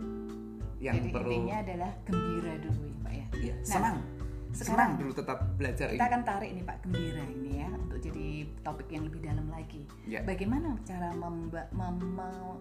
Yang 0.79 0.95
Jadi 1.01 1.11
perlu 1.11 1.31
intinya 1.35 1.57
adalah 1.59 1.91
gembira 2.07 2.55
dulu 2.61 2.83
ya 2.87 2.95
Pak 3.03 3.13
ya. 3.13 3.27
Iya, 3.35 3.55
nah, 3.55 3.67
senang 3.67 3.97
sekarang 4.55 4.91
dulu 4.97 5.13
tetap 5.13 5.39
belajar 5.59 5.91
kita 5.91 5.99
ini. 5.99 6.11
akan 6.15 6.23
tarik 6.23 6.49
ini 6.55 6.63
Pak 6.63 6.77
Gembira 6.87 7.25
ini 7.27 7.53
ya 7.59 7.71
untuk 7.75 7.99
jadi 7.99 8.27
topik 8.63 8.89
yang 8.95 9.05
lebih 9.11 9.21
dalam 9.27 9.47
lagi. 9.51 9.83
Ya. 10.07 10.23
Bagaimana 10.23 10.79
cara 10.87 11.11
memba, 11.13 11.67
mem, 11.75 11.99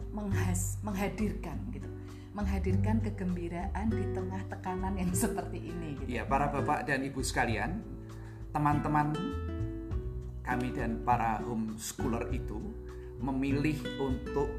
menghas, 0.10 0.82
menghadirkan 0.82 1.58
gitu, 1.70 1.90
menghadirkan 2.34 2.98
kegembiraan 3.06 3.88
di 3.94 4.04
tengah 4.12 4.42
tekanan 4.50 4.94
yang 4.98 5.14
seperti 5.24 5.70
ini. 5.70 5.90
Gitu. 6.02 6.10
Ya 6.18 6.26
para 6.26 6.50
bapak 6.50 6.90
dan 6.90 7.06
ibu 7.06 7.22
sekalian, 7.22 7.86
teman-teman 8.50 9.14
kami 10.44 10.76
dan 10.76 11.00
para 11.08 11.40
homeschooler 11.46 12.28
itu 12.36 12.60
memilih 13.24 13.80
untuk 14.02 14.52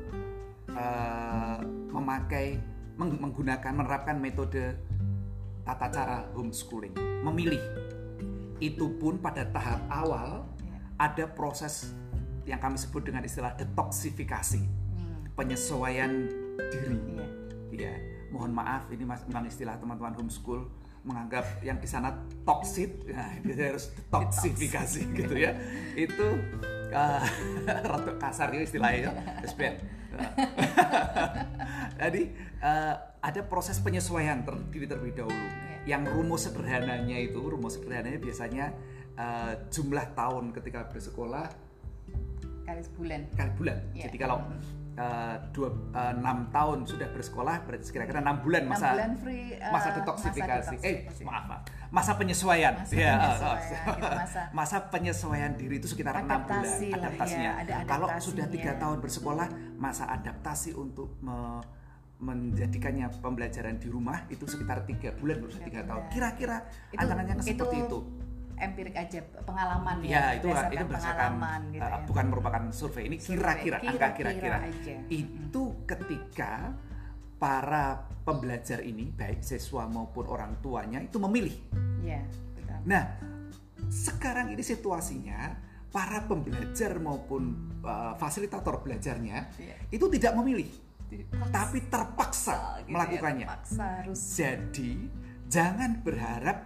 uh, 0.73 1.61
memakai 1.93 2.57
menggunakan 2.97 3.73
menerapkan 3.75 4.17
metode 4.17 4.79
tata 5.64 5.88
cara 5.88 6.16
homeschooling, 6.37 6.94
memilih. 7.25 7.61
Itu 8.61 8.94
pun 9.00 9.18
pada 9.18 9.49
tahap 9.49 9.80
awal 9.90 10.44
ya. 10.62 10.78
ada 11.00 11.25
proses 11.26 11.90
yang 12.44 12.61
kami 12.61 12.76
sebut 12.76 13.09
dengan 13.09 13.25
istilah 13.25 13.56
detoksifikasi, 13.56 14.61
hmm. 14.61 15.35
penyesuaian 15.35 16.12
diri. 16.71 16.97
Ya. 17.75 17.90
ya, 17.90 17.94
mohon 18.30 18.54
maaf 18.54 18.87
ini 18.92 19.02
memang 19.09 19.44
istilah 19.49 19.80
teman-teman 19.80 20.14
homeschool 20.14 20.68
menganggap 21.04 21.44
yang 21.61 21.76
di 21.76 21.88
sana 21.88 22.16
toksit, 22.49 23.04
nah 23.12 23.28
dia 23.44 23.76
harus 23.76 23.92
detoksifikasi 23.92 25.00
gitu 25.12 25.35
ya. 25.37 25.52
Itu 25.92 26.40
uh, 26.97 27.25
rada 27.64 28.12
kasar 28.16 28.56
itu 28.56 28.73
istilahnya, 28.73 29.12
ya. 29.12 29.73
Jadi 32.00 32.23
uh, 32.62 32.94
ada 33.25 33.40
proses 33.40 33.81
penyesuaian 33.81 34.45
ter 34.45 34.54
diri 34.69 34.85
terlebih 34.85 35.25
dahulu. 35.25 35.47
Yang 35.88 36.02
rumus 36.12 36.45
sederhananya 36.45 37.16
itu, 37.16 37.40
rumus 37.40 37.81
sederhananya 37.81 38.21
biasanya 38.21 38.76
uh, 39.16 39.52
jumlah 39.73 40.12
tahun 40.12 40.52
ketika 40.52 40.93
bersekolah 40.93 41.49
kali 42.64 42.81
sebulan. 42.85 43.21
Kali 43.37 43.50
bulan. 43.57 43.76
Yeah. 43.93 44.09
Jadi 44.09 44.16
kalau 44.16 44.37
uh, 44.97 45.37
dua 45.52 45.69
uh, 45.93 46.12
enam 46.16 46.49
tahun 46.49 46.88
sudah 46.88 47.09
bersekolah 47.12 47.69
berarti 47.69 47.93
kira-kira 47.93 48.25
enam 48.25 48.40
bulan 48.40 48.64
masa 48.64 48.93
6 48.93 48.97
bulan 48.97 49.12
free, 49.21 49.47
uh, 49.61 49.73
masa 49.73 49.88
detoksifikasi. 50.00 50.76
Masa 50.81 50.88
eh 50.88 50.97
maaf, 51.25 51.45
masa 51.93 52.12
penyesuaian. 52.16 52.73
Masa 52.81 52.93
ya, 52.97 53.12
penyesuaian, 53.21 53.69
gitu, 54.00 54.16
masa, 54.16 54.40
masa 54.59 54.76
penyesuaian 54.88 55.52
diri 55.61 55.76
itu 55.76 55.88
sekitar 55.93 56.25
enam 56.25 56.45
bulan 56.49 56.64
adaptasinya. 56.93 57.52
Ya, 57.52 57.61
ada 57.61 57.75
Kalau 57.85 58.09
sudah 58.21 58.47
tiga 58.49 58.73
tahun 58.81 58.99
bersekolah 59.04 59.49
masa 59.76 60.09
adaptasi 60.09 60.73
untuk 60.76 61.21
me 61.21 61.61
menjadikannya 62.23 63.11
pembelajaran 63.18 63.76
di 63.83 63.88
rumah 63.90 64.25
itu 64.30 64.47
sekitar 64.47 64.87
tiga 64.87 65.12
bulan 65.18 65.42
berusia 65.42 65.62
tiga 65.66 65.83
tahun. 65.83 66.09
kira-kira 66.14 66.56
antaranya 66.94 67.42
seperti 67.42 67.76
itu 67.85 67.99
empirik 68.54 68.94
aja 68.94 69.18
pengalaman 69.42 69.99
ya, 70.06 70.11
ya 70.14 70.38
itu 70.38 70.47
berdasarkan 70.47 70.75
itu 70.78 70.85
berdasarkan 70.87 71.61
gitu 71.75 71.83
uh, 71.85 71.90
ya. 71.90 71.99
bukan 72.06 72.25
merupakan 72.30 72.62
survei. 72.71 73.02
Ini 73.11 73.16
kira-kira 73.18 73.78
angka 73.83 74.09
kira-kira. 74.14 74.59
itu 75.11 75.62
ketika 75.85 76.71
para 77.35 78.06
pembelajar 78.23 78.80
ini 78.80 79.11
baik 79.11 79.42
siswa 79.42 79.90
maupun 79.90 80.25
orang 80.30 80.56
tuanya 80.62 81.02
itu 81.02 81.18
memilih. 81.18 81.54
Ya, 82.00 82.23
betul. 82.54 82.78
nah 82.87 83.04
sekarang 83.90 84.54
ini 84.54 84.62
situasinya 84.62 85.59
para 85.90 86.25
pembelajar 86.26 86.99
maupun 86.99 87.54
uh, 87.85 88.18
fasilitator 88.18 88.83
belajarnya 88.83 89.38
ya. 89.54 89.76
itu 89.94 90.06
tidak 90.11 90.35
memilih 90.40 90.66
tapi 91.52 91.78
terpaksa 91.87 92.83
gitu 92.85 92.90
ya, 92.90 92.94
melakukannya. 92.94 93.47
Ya, 93.47 93.50
terpaksa 93.54 93.85
harus. 94.02 94.21
Jadi 94.35 94.92
jangan 95.47 95.90
berharap 96.02 96.59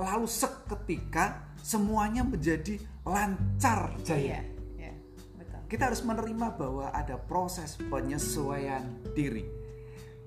lalu 0.00 0.26
seketika 0.26 1.44
semuanya 1.60 2.24
menjadi 2.24 2.80
lancar 3.04 3.92
jaya. 4.00 4.40
Iya, 4.40 4.40
iya, 4.80 4.92
betul. 5.36 5.60
Kita 5.68 5.92
harus 5.92 6.00
menerima 6.00 6.46
bahwa 6.56 6.88
ada 6.90 7.20
proses 7.20 7.76
penyesuaian 7.76 8.82
diri 9.12 9.44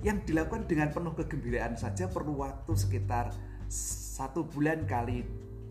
yang 0.04 0.20
dilakukan 0.28 0.68
dengan 0.68 0.92
penuh 0.92 1.16
kegembiraan 1.16 1.80
saja 1.80 2.12
perlu 2.12 2.44
waktu 2.44 2.76
sekitar 2.76 3.32
satu 3.72 4.46
bulan 4.46 4.84
kali 4.84 5.24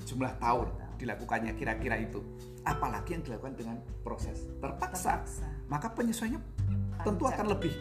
jumlah 0.09 0.35
tahun 0.41 0.69
dilakukannya 0.99 1.53
kira-kira 1.55 2.01
itu 2.01 2.23
apalagi 2.63 3.19
yang 3.19 3.23
dilakukan 3.27 3.55
dengan 3.59 3.77
proses 4.07 4.49
terpaksa, 4.63 5.21
terpaksa. 5.21 5.47
maka 5.67 5.91
penyesuaiannya 5.93 6.41
tentu 7.01 7.25
akan 7.25 7.47
lebih 7.57 7.75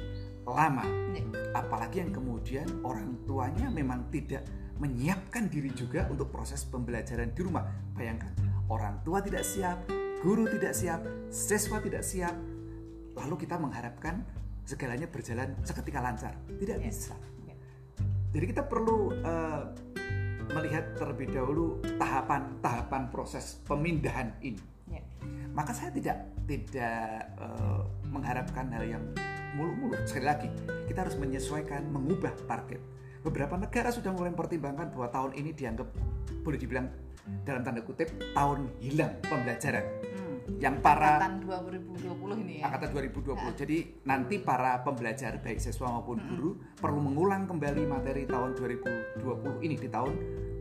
lama. 0.47 0.85
Iya. 1.13 1.23
Apalagi 1.51 2.01
yang 2.01 2.11
kemudian 2.15 2.67
orang 2.81 3.19
tuanya 3.27 3.67
memang 3.67 4.07
tidak 4.09 4.47
menyiapkan 4.81 5.45
diri 5.51 5.69
juga 5.75 6.09
untuk 6.09 6.33
proses 6.33 6.65
pembelajaran 6.65 7.29
di 7.35 7.41
rumah. 7.43 7.67
Bayangkan, 7.93 8.33
orang 8.71 9.03
tua 9.05 9.21
tidak 9.21 9.45
siap, 9.45 9.85
guru 10.25 10.49
tidak 10.49 10.73
siap, 10.73 11.03
siswa 11.29 11.77
tidak 11.77 12.01
siap, 12.01 12.33
lalu 13.13 13.35
kita 13.45 13.61
mengharapkan 13.61 14.25
segalanya 14.65 15.05
berjalan 15.05 15.53
seketika 15.61 16.01
lancar. 16.01 16.33
Tidak 16.49 16.77
yes. 16.81 16.81
Iya. 16.81 16.89
bisa. 16.89 17.15
Iya. 17.45 17.55
Jadi 18.31 18.45
kita 18.49 18.63
perlu 18.65 19.13
uh, 19.21 19.63
melihat 20.51 20.97
terlebih 20.97 21.29
dahulu 21.29 21.79
tahapan-tahapan 21.99 23.13
proses 23.13 23.61
pemindahan 23.63 24.33
ini 24.41 24.70
maka 25.51 25.71
saya 25.75 25.91
tidak 25.91 26.17
tidak 26.47 27.27
uh, 27.39 27.83
mengharapkan 28.07 28.71
hal 28.71 28.83
yang 28.87 29.03
mulu-mulu 29.55 29.99
sekali 30.07 30.25
lagi 30.25 30.49
kita 30.87 31.07
harus 31.07 31.15
menyesuaikan 31.19 31.83
mengubah 31.91 32.31
target 32.47 32.79
beberapa 33.21 33.59
negara 33.59 33.91
sudah 33.91 34.15
mulai 34.15 34.31
mempertimbangkan 34.33 34.95
bahwa 34.95 35.07
tahun 35.11 35.31
ini 35.37 35.51
dianggap 35.53 35.87
boleh 36.41 36.57
dibilang 36.57 36.87
dalam 37.45 37.61
tanda 37.61 37.83
kutip 37.85 38.09
tahun 38.33 38.71
hilang 38.81 39.13
pembelajaran 39.27 39.85
hmm. 39.85 40.57
yang 40.57 40.81
para 40.81 41.21
angkatan 41.21 41.45
2020 41.45 42.43
ini 42.47 42.53
ya 42.63 42.71
angkatan 42.71 42.89
2020 42.97 43.37
nah. 43.37 43.53
jadi 43.53 43.77
nanti 44.07 44.35
para 44.41 44.81
pembelajar 44.81 45.37
baik 45.37 45.61
siswa 45.61 45.99
maupun 45.99 46.17
hmm. 46.17 46.27
guru 46.33 46.49
perlu 46.79 46.99
mengulang 47.03 47.45
kembali 47.45 47.85
materi 47.85 48.25
tahun 48.25 48.57
2020 48.57 49.67
ini 49.67 49.75
di 49.77 49.89
tahun 49.91 50.13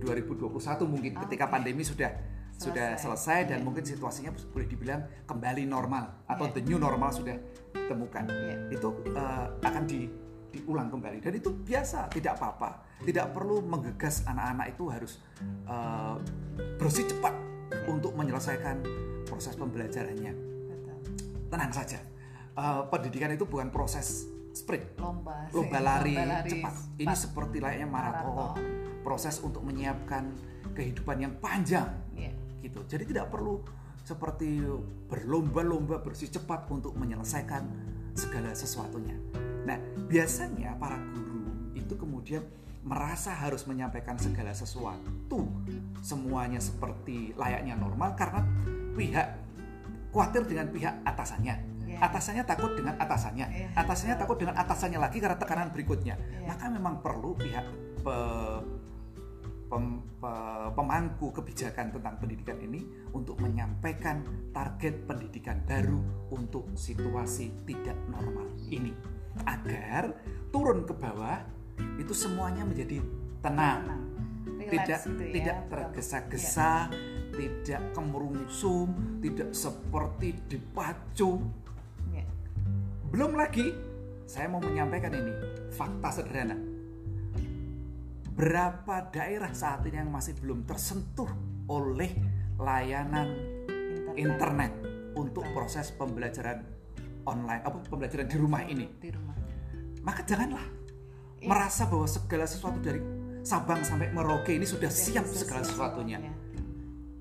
2021 0.04 0.52
mungkin 0.84 1.12
oh, 1.16 1.20
ketika 1.24 1.44
okay. 1.48 1.52
pandemi 1.56 1.82
sudah 1.86 2.12
sudah 2.60 2.88
selesai. 3.00 3.48
dan 3.48 3.58
yeah. 3.60 3.64
mungkin 3.64 3.84
situasinya 3.88 4.30
boleh 4.52 4.68
dibilang 4.68 5.00
kembali 5.24 5.64
normal 5.64 6.28
atau 6.28 6.44
yeah. 6.44 6.54
the 6.54 6.62
new 6.68 6.76
normal 6.76 7.08
sudah 7.08 7.36
ditemukan. 7.72 8.24
Yeah. 8.28 8.76
itu 8.76 8.88
uh, 9.16 9.48
akan 9.64 9.82
di 9.88 10.12
diulang 10.50 10.90
kembali. 10.90 11.22
Dan 11.22 11.32
itu 11.38 11.50
biasa 11.54 12.10
tidak 12.12 12.36
apa-apa. 12.36 12.84
Tidak 13.00 13.32
perlu 13.32 13.64
menggegas 13.64 14.26
anak-anak 14.28 14.76
itu 14.76 14.84
harus 14.92 15.12
uh, 15.64 16.20
bersih 16.76 17.08
cepat 17.08 17.32
yeah. 17.32 17.88
untuk 17.88 18.12
menyelesaikan 18.12 18.84
proses 19.24 19.56
pembelajarannya. 19.56 20.34
Betul. 20.68 20.98
tenang 21.48 21.72
saja. 21.72 21.98
Uh, 22.58 22.84
pendidikan 22.90 23.30
itu 23.32 23.46
bukan 23.46 23.72
proses 23.72 24.26
sprint. 24.50 24.98
Lomba 24.98 25.46
lomba 25.54 25.78
lari, 25.78 26.18
lomba 26.18 26.42
lari 26.42 26.50
cepat. 26.50 26.74
Ini 26.98 27.14
seperti 27.14 27.56
layaknya 27.62 27.88
maraton, 27.88 28.58
proses 29.06 29.38
untuk 29.40 29.62
menyiapkan 29.62 30.34
kehidupan 30.74 31.16
yang 31.22 31.32
panjang. 31.38 31.86
yeah 31.86 32.09
gitu. 32.70 32.86
Jadi 32.86 33.10
tidak 33.10 33.34
perlu 33.34 33.58
seperti 34.06 34.62
berlomba-lomba 35.10 36.00
bersih 36.00 36.30
cepat 36.30 36.70
untuk 36.70 36.94
menyelesaikan 36.96 37.66
segala 38.14 38.54
sesuatunya. 38.54 39.18
Nah, 39.66 39.76
biasanya 40.08 40.78
para 40.78 40.96
guru 41.12 41.74
itu 41.76 41.94
kemudian 41.98 42.42
merasa 42.80 43.36
harus 43.36 43.68
menyampaikan 43.68 44.16
segala 44.16 44.56
sesuatu 44.56 45.44
semuanya 46.00 46.56
seperti 46.56 47.36
layaknya 47.36 47.76
normal 47.76 48.16
karena 48.16 48.40
pihak 48.96 49.36
khawatir 50.10 50.48
dengan 50.48 50.72
pihak 50.72 50.94
atasannya. 51.04 51.54
Yeah. 51.86 52.06
Atasannya 52.06 52.44
takut 52.46 52.72
dengan 52.78 52.96
atasannya. 52.96 53.46
Yeah. 53.50 53.78
Atasannya 53.78 54.16
takut 54.16 54.38
dengan 54.40 54.56
atasannya 54.56 54.98
lagi 54.98 55.18
karena 55.20 55.36
tekanan 55.36 55.68
berikutnya. 55.74 56.16
Yeah. 56.16 56.48
Maka 56.48 56.72
memang 56.72 57.04
perlu 57.04 57.36
pihak 57.36 57.66
pe, 58.00 58.16
pem, 59.70 60.02
pe- 60.18 60.70
pemangku 60.74 61.30
kebijakan 61.30 61.94
tentang 61.94 62.18
pendidikan 62.18 62.58
ini 62.58 62.82
untuk 63.14 63.38
menyampaikan 63.38 64.26
target 64.50 65.06
pendidikan 65.06 65.62
baru 65.62 66.02
untuk 66.34 66.74
situasi 66.74 67.54
tidak 67.64 67.94
normal 68.10 68.50
ini 68.66 68.90
agar 69.46 70.10
turun 70.50 70.82
ke 70.82 70.92
bawah 70.98 71.38
itu 71.96 72.12
semuanya 72.12 72.66
menjadi 72.66 72.98
tenang. 73.40 74.10
Relax 74.60 74.70
tidak 74.70 75.00
gitu 75.06 75.22
ya, 75.22 75.32
tidak 75.32 75.58
tergesa-gesa, 75.72 76.72
tidak 77.32 77.82
kemerungsung, 77.96 78.88
tidak 79.24 79.50
seperti 79.54 80.28
dipacu. 80.50 81.40
Ya. 82.12 82.26
Belum 83.08 83.34
lagi 83.38 83.72
saya 84.30 84.46
mau 84.46 84.62
menyampaikan 84.62 85.10
ini 85.10 85.32
fakta 85.74 86.22
sederhana. 86.22 86.69
Berapa 88.40 89.12
daerah 89.12 89.52
saat 89.52 89.84
ini 89.84 90.00
yang 90.00 90.08
masih 90.08 90.32
belum 90.40 90.64
tersentuh 90.64 91.28
oleh 91.68 92.08
layanan 92.56 93.36
internet 94.16 94.72
untuk 95.12 95.44
proses 95.52 95.92
pembelajaran 95.92 96.64
online 97.28 97.60
apa 97.60 97.84
pembelajaran 97.84 98.24
di 98.24 98.36
rumah 98.40 98.64
ini. 98.64 98.88
Di 98.96 99.12
rumah. 99.12 99.36
Maka 100.00 100.24
janganlah 100.24 100.64
Iya. 101.40 101.48
merasa 101.48 101.84
bahwa 101.84 102.08
segala 102.08 102.44
sesuatu 102.48 102.80
dari 102.80 103.00
Sabang 103.40 103.80
sampai 103.80 104.12
Merauke 104.12 104.52
ini 104.52 104.68
sudah 104.68 104.88
siap 104.92 105.24
segala 105.28 105.64
sesuatunya. 105.64 106.20
semuanya. 106.20 106.32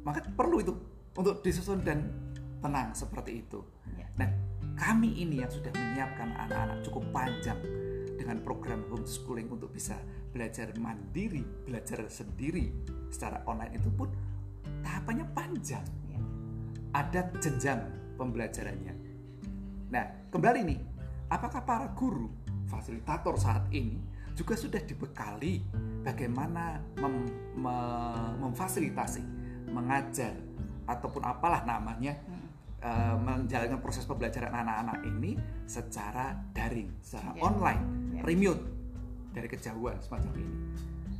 Maka 0.03 0.19
perlu 0.35 0.59
itu 0.59 0.75
untuk 1.15 1.39
disusun 1.39 1.79
dan 1.83 2.11
tenang 2.59 2.91
seperti 2.91 3.43
itu. 3.43 3.59
Ya. 3.95 4.07
Nah, 4.19 4.27
kami 4.75 5.19
ini 5.19 5.39
yang 5.39 5.51
sudah 5.51 5.71
menyiapkan 5.71 6.35
anak-anak 6.47 6.83
cukup 6.83 7.03
panjang 7.15 7.59
dengan 8.19 8.43
program 8.43 8.83
homeschooling 8.91 9.47
untuk 9.47 9.71
bisa 9.71 9.95
belajar 10.29 10.69
mandiri, 10.77 11.41
belajar 11.65 12.05
sendiri 12.09 12.69
secara 13.09 13.41
online 13.49 13.77
itu 13.77 13.89
pun 13.89 14.09
tahapannya 14.85 15.25
panjang. 15.33 15.85
Ya. 16.09 16.21
Ada 16.93 17.21
jenjang 17.41 17.81
pembelajarannya. 18.17 18.93
Nah, 19.89 20.05
kembali 20.29 20.59
nih, 20.65 20.79
apakah 21.33 21.65
para 21.65 21.87
guru, 21.97 22.29
fasilitator 22.69 23.35
saat 23.41 23.65
ini 23.73 23.97
juga 24.37 24.55
sudah 24.55 24.79
dibekali 24.79 25.59
bagaimana 26.05 26.79
mem- 27.01 27.57
me- 27.57 28.33
memfasilitasi, 28.39 29.23
mengajar 29.73 30.31
ataupun 30.87 31.21
apalah 31.25 31.65
namanya 31.65 32.15
Hmm. 32.25 32.37
eh, 32.79 33.15
menjalankan 33.19 33.83
proses 33.83 34.07
pembelajaran 34.07 34.55
anak-anak 34.55 35.03
ini 35.03 35.35
secara 35.67 36.31
daring, 36.55 36.87
secara 37.03 37.35
Ya. 37.35 37.43
online, 37.43 37.83
Ya. 38.15 38.21
remote 38.23 38.78
dari 39.39 39.47
kejauhan 39.47 39.95
semacam 40.03 40.31
ini. 40.35 40.55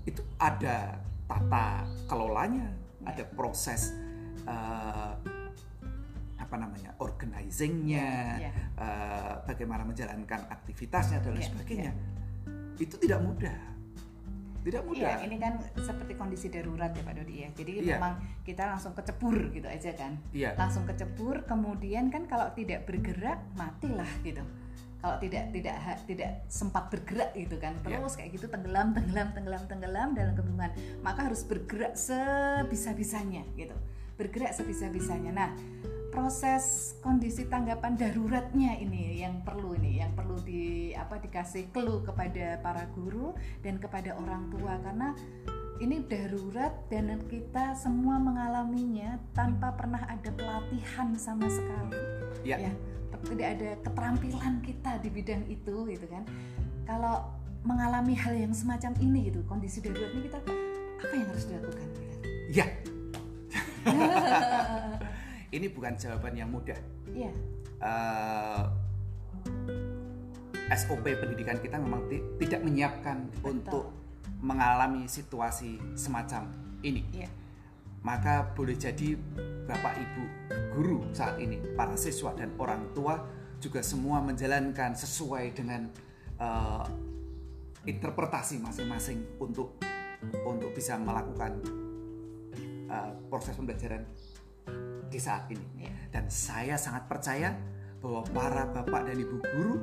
Itu 0.04 0.22
ada 0.36 1.00
tata 1.24 1.88
kelolanya, 2.12 2.68
Ya. 3.00 3.16
ada 3.16 3.24
proses 3.32 3.96
eh, 4.44 5.14
apa 6.40 6.56
namanya 6.58 6.92
organizingnya, 7.00 8.42
Ya. 8.42 8.52
eh, 8.76 9.34
bagaimana 9.46 9.86
menjalankan 9.88 10.52
aktivitasnya 10.52 11.24
dan 11.24 11.38
lain 11.38 11.44
Ya, 11.44 11.50
sebagainya. 11.54 11.92
Itu 12.76 12.96
tidak 12.98 13.20
mudah, 13.22 13.60
tidak 14.66 14.82
mudah. 14.84 15.16
Iya, 15.20 15.28
ini 15.30 15.38
kan 15.38 15.62
seperti 15.78 16.14
kondisi 16.18 16.48
darurat 16.50 16.90
ya 16.92 17.04
Pak 17.06 17.14
Dodi 17.22 17.36
ya. 17.46 17.50
Jadi 17.54 17.72
Iya. 17.86 18.00
memang 18.02 18.14
kita 18.42 18.64
langsung 18.74 18.98
kecebur 18.98 19.54
gitu 19.54 19.68
aja 19.70 19.92
kan. 19.94 20.18
Iya. 20.34 20.58
Langsung 20.58 20.84
kecebur, 20.90 21.46
kemudian 21.46 22.10
kan 22.10 22.26
kalau 22.26 22.50
tidak 22.58 22.84
bergerak 22.90 23.40
matilah 23.54 24.10
gitu. 24.26 24.42
Kalau 25.00 25.16
tidak 25.24 25.56
tidak 25.56 25.76
tidak 26.04 26.32
sempat 26.52 26.92
bergerak 26.92 27.32
gitu 27.32 27.56
kan, 27.56 27.72
Iya. 27.88 28.04
terus 28.04 28.20
kayak 28.20 28.36
gitu 28.36 28.52
tenggelam, 28.52 28.92
tenggelam, 28.92 29.32
tenggelam, 29.32 29.64
tenggelam 29.66 30.10
dalam 30.12 30.34
kebingungan. 30.36 30.72
Maka 31.00 31.32
harus 31.32 31.48
bergerak 31.48 31.96
sebisa-bisanya 31.96 33.48
gitu. 33.56 33.76
Bergerak 34.20 34.52
sebisa-bisanya. 34.52 35.32
Nah, 35.32 35.50
proses 36.12 36.98
kondisi 37.00 37.48
tanggapan 37.48 37.96
daruratnya 37.96 38.76
ini 38.82 39.22
yang 39.24 39.40
perlu 39.46 39.78
ini 39.78 40.02
yang 40.02 40.12
perlu 40.18 40.42
di 40.42 40.92
apa 40.92 41.22
dikasih 41.22 41.70
clue 41.72 42.02
kepada 42.04 42.60
para 42.60 42.90
guru 42.98 43.32
dan 43.62 43.78
kepada 43.78 44.18
orang 44.18 44.50
tua 44.50 44.76
karena 44.82 45.14
ini 45.80 46.04
darurat 46.04 46.76
dan 46.92 47.24
kita 47.32 47.72
semua 47.78 48.20
mengalaminya 48.20 49.16
tanpa 49.32 49.72
pernah 49.78 50.04
ada 50.10 50.28
pelatihan 50.34 51.16
sama 51.16 51.48
sekali 51.48 51.96
Ya. 52.44 52.58
ya 52.68 52.72
tidak 53.26 53.48
ada 53.56 53.70
keterampilan 53.82 54.54
kita 54.62 54.92
di 55.00 55.10
bidang 55.10 55.44
itu 55.46 55.76
gitu 55.88 56.06
kan 56.08 56.24
kalau 56.84 57.28
mengalami 57.62 58.16
hal 58.16 58.34
yang 58.34 58.54
semacam 58.54 58.96
ini 58.98 59.28
gitu 59.28 59.44
kondisi 59.44 59.80
darurat 59.80 60.10
ini 60.10 60.22
kita 60.26 60.40
apa 61.00 61.14
yang 61.14 61.28
harus 61.28 61.46
dilakukan? 61.46 61.88
Ya. 62.50 62.66
Ini 65.50 65.66
bukan 65.70 65.96
jawaban 65.96 66.36
yang 66.36 66.50
mudah. 66.50 66.78
Iya, 67.10 67.32
Eh, 67.80 68.64
SOP 70.70 71.02
pendidikan 71.16 71.58
kita 71.58 71.80
memang 71.80 72.06
ti- 72.06 72.22
tidak 72.38 72.62
menyiapkan 72.62 73.24
Betul. 73.32 73.48
untuk 73.50 73.86
mengalami 74.40 75.08
situasi 75.08 75.80
semacam 75.96 76.52
ini. 76.80 77.02
iya, 77.12 77.28
Maka 78.00 78.56
boleh 78.56 78.80
jadi 78.80 79.20
Bapak 79.68 79.94
Ibu 80.00 80.24
guru 80.74 81.00
saat 81.12 81.38
ini, 81.38 81.60
para 81.76 81.94
siswa 82.00 82.32
dan 82.34 82.56
orang 82.58 82.96
tua 82.96 83.20
juga 83.60 83.84
semua 83.84 84.24
menjalankan 84.24 84.96
sesuai 84.96 85.52
dengan 85.52 85.92
eh, 86.40 86.86
interpretasi 87.86 88.64
masing-masing 88.64 89.40
untuk 89.40 89.80
untuk 90.48 90.72
bisa 90.72 90.96
melakukan 90.96 91.60
eh, 92.88 93.12
proses 93.28 93.56
pembelajaran 93.56 94.04
di 95.10 95.20
saat 95.20 95.50
ini. 95.52 95.66
iya. 95.84 95.92
Dan 96.10 96.32
saya 96.32 96.80
sangat 96.80 97.06
percaya 97.10 97.54
bahwa 98.00 98.24
para 98.32 98.64
bapak 98.70 99.12
dan 99.12 99.18
ibu 99.20 99.38
guru 99.44 99.76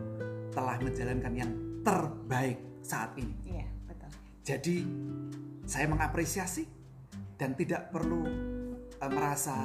telah 0.55 0.81
menjalankan 0.81 1.33
yang 1.37 1.53
terbaik 1.85 2.59
saat 2.81 3.13
ini. 3.21 3.35
Iya, 3.45 3.67
betul. 3.85 4.11
Jadi 4.47 4.77
saya 5.69 5.87
mengapresiasi 5.91 6.76
dan 7.37 7.53
tidak 7.57 7.93
perlu 7.93 8.25
eh, 9.01 9.11
merasa 9.13 9.57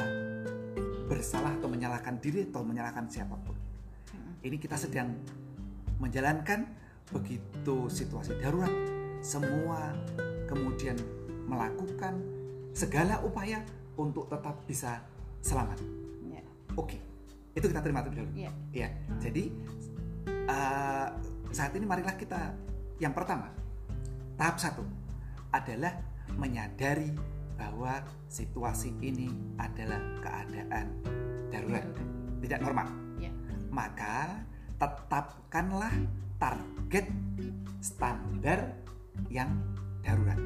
bersalah 1.07 1.59
atau 1.59 1.67
menyalahkan 1.67 2.19
diri 2.23 2.47
atau 2.47 2.63
menyalahkan 2.63 3.07
siapa 3.11 3.35
pun. 3.35 3.55
Ini 4.41 4.57
kita 4.57 4.73
sedang 4.79 5.11
menjalankan 6.01 6.65
begitu 7.11 7.91
situasi 7.91 8.39
darurat, 8.39 8.71
semua 9.19 9.91
kemudian 10.47 10.95
melakukan 11.45 12.15
segala 12.71 13.19
upaya 13.21 13.59
untuk 13.99 14.31
tetap 14.31 14.55
bisa 14.65 15.03
selamat. 15.43 15.77
Iya, 16.25 16.41
Oke, 16.79 16.97
itu 17.53 17.65
kita 17.67 17.83
terima 17.83 18.01
terlebih 18.01 18.23
dahulu. 18.23 18.33
iya. 18.39 18.51
Ya, 18.71 18.89
jadi 19.19 19.51
eh, 20.47 21.07
saat 21.51 21.75
ini 21.75 21.83
marilah 21.83 22.15
kita 22.15 22.55
yang 23.03 23.11
pertama 23.11 23.51
tahap 24.39 24.57
satu 24.57 24.87
adalah 25.51 25.99
menyadari 26.39 27.11
bahwa 27.61 28.01
situasi 28.25 28.89
ini 29.05 29.29
adalah 29.61 30.01
keadaan 30.25 30.89
darurat, 31.53 31.85
tidak 32.41 32.59
normal. 32.65 32.89
Iya. 33.21 33.29
Maka 33.69 34.41
tetapkanlah 34.81 35.93
target 36.41 37.05
standar 37.85 38.73
yang 39.29 39.53
darurat, 40.01 40.41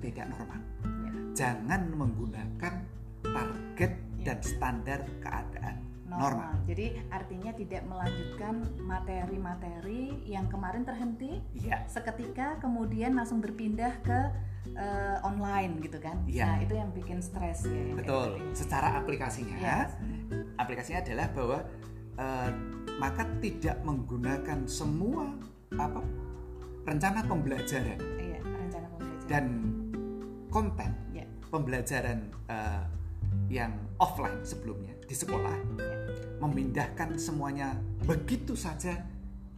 tidak 0.00 0.32
normal. 0.32 0.60
Iya. 0.80 1.12
Jangan 1.36 1.82
menggunakan 1.92 2.74
target 3.20 3.92
dan 4.24 4.38
standar 4.40 5.04
keadaan 5.20 5.95
normal. 6.16 6.52
Jadi 6.64 6.86
artinya 7.08 7.52
tidak 7.52 7.82
melanjutkan 7.84 8.54
materi-materi 8.80 10.02
yang 10.24 10.46
kemarin 10.46 10.82
terhenti 10.82 11.40
Iya. 11.54 11.84
seketika 11.86 12.56
kemudian 12.58 13.14
langsung 13.14 13.40
berpindah 13.40 14.00
ke 14.02 14.20
eh, 14.66 15.16
online 15.22 15.78
gitu 15.78 16.02
kan. 16.02 16.18
Iya. 16.26 16.44
Nah, 16.44 16.56
itu 16.58 16.74
yang 16.74 16.90
bikin 16.90 17.22
stres 17.22 17.62
ya. 17.64 17.94
Betul. 17.94 18.34
tadi. 18.34 18.50
Secara 18.52 18.98
aplikasinya, 18.98 19.54
Iya. 19.56 19.78
aplikasinya 20.56 21.00
adalah 21.00 21.26
bahwa 21.30 21.58
eh, 22.16 22.50
maka 22.96 23.22
tidak 23.38 23.76
menggunakan 23.84 24.64
semua 24.66 25.28
apa 25.70 26.00
rencana 26.82 27.22
pembelajaran 27.22 27.98
Iya, 28.16 28.40
rencana 28.42 28.86
pembelajaran. 28.90 29.28
dan 29.28 29.44
konten 30.48 30.90
Iya. 31.12 31.24
pembelajaran 31.46 32.18
eh, 32.48 32.82
yang 33.46 33.70
offline 33.98 34.42
sebelumnya 34.42 34.96
di 35.04 35.14
sekolah 35.14 35.54
Iya. 35.78 35.95
Memindahkan 36.36 37.16
semuanya 37.16 37.72
begitu 38.04 38.52
saja 38.52 39.00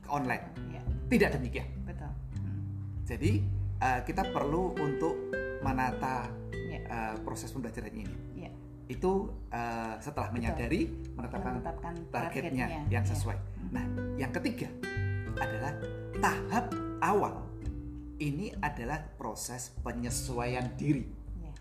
ke 0.02 0.08
online. 0.08 0.44
Iya, 0.70 0.82
Tidak 1.10 1.30
demikian. 1.38 1.68
betul. 1.82 2.10
Hmm. 2.38 2.58
Jadi 3.04 3.32
eh, 3.78 4.00
kita 4.06 4.22
perlu 4.30 4.74
untuk 4.78 5.14
menata 5.62 6.30
Iya. 6.54 6.78
eh, 6.86 7.14
proses 7.24 7.50
pembelajaran 7.50 7.92
ini. 7.92 8.14
Iya. 8.36 8.50
Itu 8.88 9.32
eh, 9.50 9.94
setelah 9.98 10.30
menyadari 10.30 10.86
menetapkan 11.16 11.60
Menetapkan 11.60 11.94
targetnya 12.12 12.66
targetnya, 12.66 12.92
yang 12.92 13.04
iya. 13.04 13.10
sesuai. 13.10 13.38
Nah, 13.74 13.84
yang 14.16 14.32
ketiga 14.32 14.68
adalah 15.38 15.72
tahap 16.18 16.66
awal 16.98 17.46
ini 18.18 18.50
adalah 18.58 18.98
proses 19.14 19.70
penyesuaian 19.82 20.74
diri. 20.74 21.06
Ya. 21.38 21.52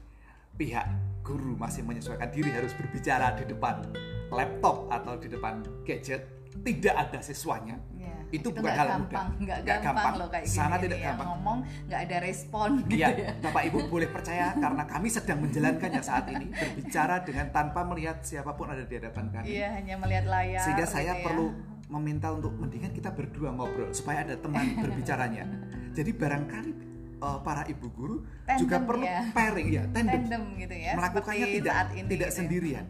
Pihak 0.58 0.88
guru 1.28 1.60
masih 1.60 1.84
menyesuaikan 1.84 2.32
diri 2.32 2.56
harus 2.56 2.72
berbicara 2.72 3.36
di 3.36 3.44
depan 3.52 3.84
laptop 4.32 4.88
atau 4.88 5.20
di 5.20 5.28
depan 5.28 5.60
gadget, 5.84 6.24
tidak 6.64 6.96
ada 6.96 7.20
siswanya. 7.20 7.76
Ya. 7.96 8.16
Itu 8.32 8.52
bukan 8.52 8.64
nggak 8.64 8.76
hal 8.76 8.88
gampang, 8.88 9.08
mudah. 9.08 9.44
nggak 9.44 9.60
gampang, 9.64 9.84
gampang, 9.84 10.14
loh 10.20 10.28
kayak 10.32 10.48
sangat 10.48 10.80
gini 10.80 10.86
tidak 10.88 11.00
ya. 11.00 11.08
gampang. 11.12 11.28
ngomong 11.32 11.58
nggak 11.88 12.02
ada 12.04 12.18
respon 12.24 12.70
gitu 12.84 12.96
Iya, 13.00 13.08
ya. 13.16 13.32
Bapak 13.40 13.62
Ibu 13.72 13.78
boleh 13.94 14.10
percaya 14.12 14.46
karena 14.56 14.84
kami 14.84 15.08
sedang 15.08 15.40
menjalankannya 15.44 16.02
saat 16.04 16.26
ini 16.32 16.46
berbicara 16.52 17.16
dengan 17.24 17.46
tanpa 17.56 17.80
melihat 17.88 18.18
siapa 18.24 18.52
pun 18.56 18.68
ada 18.68 18.84
di 18.84 18.96
hadapan 19.00 19.26
kami. 19.32 19.46
Iya 19.48 19.68
hanya 19.80 19.96
melihat 20.00 20.26
layar. 20.28 20.64
Sehingga 20.64 20.86
saya 20.88 21.12
gitu 21.16 21.20
ya. 21.20 21.26
perlu 21.28 21.46
meminta 21.88 22.28
untuk 22.36 22.52
mendingan 22.52 22.92
kita 22.92 23.16
berdua 23.16 23.56
ngobrol 23.56 23.96
supaya 23.96 24.28
ada 24.28 24.36
teman 24.36 24.76
berbicaranya. 24.76 25.48
Jadi 25.98 26.12
barangkali 26.12 26.87
eh, 27.18 27.40
para 27.42 27.64
ibu 27.66 27.88
guru 27.90 28.16
Tandem 28.46 28.60
juga 28.62 28.78
perlu 28.82 29.04
ya. 29.04 29.22
pairing 29.34 29.70
ya, 29.70 29.84
tandem. 29.92 30.14
tandem 30.28 30.44
gitu 30.58 30.76
ya. 30.76 30.94
Melakukannya 30.96 31.46
seperti 31.46 31.58
tidak 31.60 31.74
saat 31.76 31.90
ini 31.92 32.08
tidak 32.08 32.10
gitu 32.10 32.24
ya. 32.24 32.38
sendirian. 32.38 32.86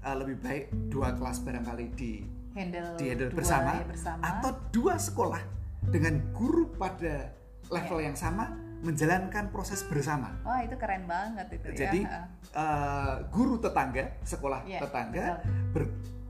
Eh, 0.00 0.14
lebih 0.16 0.36
baik 0.38 0.64
dua 0.88 1.08
kelas 1.12 1.38
barangkali 1.42 1.86
di 1.94 2.12
Handle, 2.56 2.96
di 2.96 3.04
handle 3.12 3.28
dua 3.28 3.36
bersama, 3.36 3.70
ya 3.76 3.84
bersama. 3.84 4.22
atau 4.24 4.50
dua 4.72 4.94
sekolah 4.96 5.42
dengan 5.86 6.14
guru 6.32 6.72
pada 6.72 7.30
level 7.68 7.98
yang 8.00 8.16
sama 8.16 8.48
menjalankan 8.80 9.52
proses 9.52 9.84
bersama. 9.84 10.32
Wah 10.40 10.64
itu 10.64 10.76
keren 10.76 11.04
banget 11.04 11.52
itu 11.52 11.68
Jadi 11.74 12.00
ya. 12.04 12.24
eh, 12.54 13.14
guru 13.28 13.58
tetangga, 13.58 14.08
sekolah 14.22 14.64
Iya, 14.64 14.80
tetangga 14.84 15.24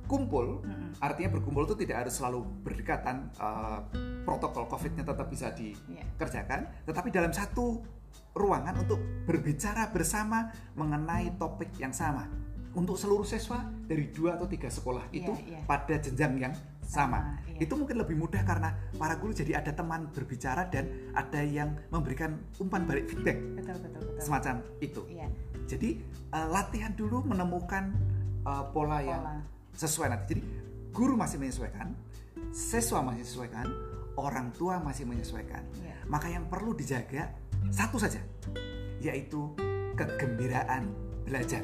berkumpul, 0.06 0.62
Mm-mm. 0.62 1.02
artinya 1.02 1.34
berkumpul 1.34 1.66
itu 1.66 1.74
tidak 1.82 2.06
harus 2.06 2.14
selalu 2.14 2.46
berdekatan. 2.62 3.26
eh, 3.34 3.80
protokol 4.26 4.66
COVID-nya 4.66 5.06
tetap 5.06 5.26
bisa 5.30 5.54
dikerjakan, 5.54 6.66
tetapi 6.82 7.14
dalam 7.14 7.30
satu 7.30 7.78
ruangan 8.34 8.74
untuk 8.82 8.98
berbicara 9.22 9.90
bersama 9.94 10.50
mengenai 10.74 11.34
topik 11.38 11.70
yang 11.78 11.94
sama. 11.94 12.26
Untuk 12.74 12.98
seluruh 13.00 13.24
siswa 13.24 13.64
dari 13.86 14.10
dua 14.12 14.34
atau 14.36 14.44
tiga 14.44 14.66
sekolah 14.68 15.08
Iya, 15.08 15.16
itu 15.24 15.32
iya. 15.46 15.62
pada 15.64 15.94
jenjang 15.96 16.34
yang 16.36 16.54
sama. 16.84 17.22
Sama, 17.22 17.38
iya. 17.48 17.64
Itu 17.64 17.78
mungkin 17.78 17.96
lebih 18.02 18.18
mudah 18.18 18.42
karena 18.44 18.74
para 18.98 19.14
guru 19.16 19.32
jadi 19.32 19.62
ada 19.62 19.72
teman 19.72 20.10
berbicara 20.12 20.68
dan 20.68 20.90
ada 21.16 21.40
yang 21.40 21.72
memberikan 21.88 22.36
umpan 22.60 22.82
balik 22.84 23.08
feedback 23.08 23.38
Betul 23.56 23.78
betul 23.80 24.00
betul. 24.10 24.20
semacam 24.20 24.54
itu. 24.82 25.02
Iya. 25.08 25.26
Jadi 25.70 25.90
eh, 26.34 26.46
latihan 26.50 26.92
dulu 26.92 27.22
menemukan 27.24 27.94
eh, 28.44 28.64
pola 28.74 29.00
yang 29.00 29.22
Pola. 29.22 29.55
Sesuai 29.76 30.08
nanti. 30.10 30.24
Jadi 30.34 30.42
guru 30.90 31.14
masih 31.14 31.36
menyesuaikan, 31.36 31.92
siswa 32.50 33.04
masih 33.04 33.22
menyesuaikan, 33.22 33.66
orang 34.16 34.48
tua 34.56 34.80
masih 34.80 35.04
menyesuaikan. 35.04 35.62
Iya. 35.76 35.96
Maka 36.08 36.26
yang 36.32 36.48
perlu 36.48 36.72
dijaga 36.72 37.30
satu 37.68 38.00
saja, 38.00 38.18
yaitu 38.98 39.52
kegembiraan 39.94 40.88
belajar. 41.28 41.62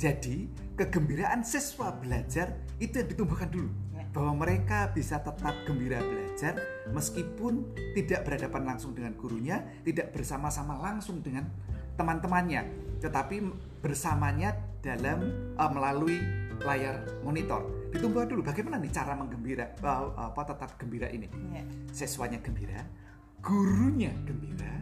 Jadi 0.00 0.50
kegembiraan 0.74 1.46
siswa 1.46 1.94
belajar 1.94 2.58
itu 2.82 2.98
yang 2.98 3.08
ditumbuhkan 3.12 3.52
dulu. 3.52 3.70
Ya. 3.94 4.02
Bahwa 4.10 4.42
mereka 4.42 4.90
bisa 4.90 5.20
tetap 5.22 5.54
gembira 5.68 6.02
belajar 6.02 6.58
meskipun 6.90 7.70
tidak 7.94 8.26
berhadapan 8.26 8.74
langsung 8.74 8.96
dengan 8.96 9.14
gurunya, 9.14 9.62
tidak 9.86 10.10
bersama-sama 10.10 10.80
langsung 10.80 11.22
dengan 11.22 11.46
teman-temannya, 11.94 12.66
tetapi 13.04 13.52
bersamanya 13.84 14.56
dalam 14.82 15.52
eh, 15.54 15.70
melalui 15.70 16.18
layar 16.62 17.02
monitor. 17.22 17.90
Ditumbuhkan 17.90 18.28
dulu 18.32 18.42
bagaimana 18.46 18.78
nih 18.78 18.92
cara 18.92 19.12
menggembira 19.18 19.66
eh, 19.76 20.06
apa 20.16 20.42
tetap 20.46 20.78
gembira 20.78 21.10
ini. 21.10 21.28
Iya. 21.28 21.62
Siswanya 21.92 22.40
gembira, 22.40 22.82
gurunya 23.42 24.10
gembira, 24.24 24.72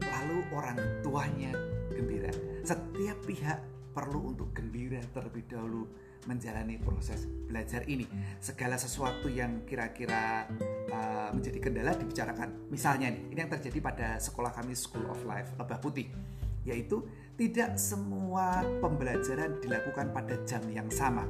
lalu 0.00 0.38
orang 0.52 0.78
tuanya 1.04 1.52
gembira. 1.92 2.32
Setiap 2.64 3.18
pihak 3.24 3.58
perlu 3.96 4.36
untuk 4.36 4.52
gembira 4.52 5.00
terlebih 5.16 5.48
dahulu 5.48 5.88
menjalani 6.28 6.76
proses 6.76 7.24
belajar 7.24 7.86
ini. 7.88 8.04
Segala 8.42 8.76
sesuatu 8.76 9.30
yang 9.30 9.64
kira-kira 9.64 10.44
uh, 10.90 11.30
menjadi 11.32 11.58
kendala 11.62 11.94
dibicarakan. 11.94 12.68
Misalnya 12.68 13.14
nih, 13.14 13.32
ini 13.32 13.38
yang 13.46 13.52
terjadi 13.56 13.78
pada 13.80 14.08
sekolah 14.20 14.52
kami 14.52 14.74
School 14.74 15.06
of 15.08 15.22
Life 15.24 15.54
Lebah 15.56 15.78
Putih, 15.80 16.10
yaitu 16.66 17.06
tidak 17.38 17.78
semua 17.78 18.60
pembelajaran 18.82 19.62
dilakukan 19.62 20.10
pada 20.10 20.34
jam 20.44 20.60
yang 20.68 20.90
sama. 20.90 21.22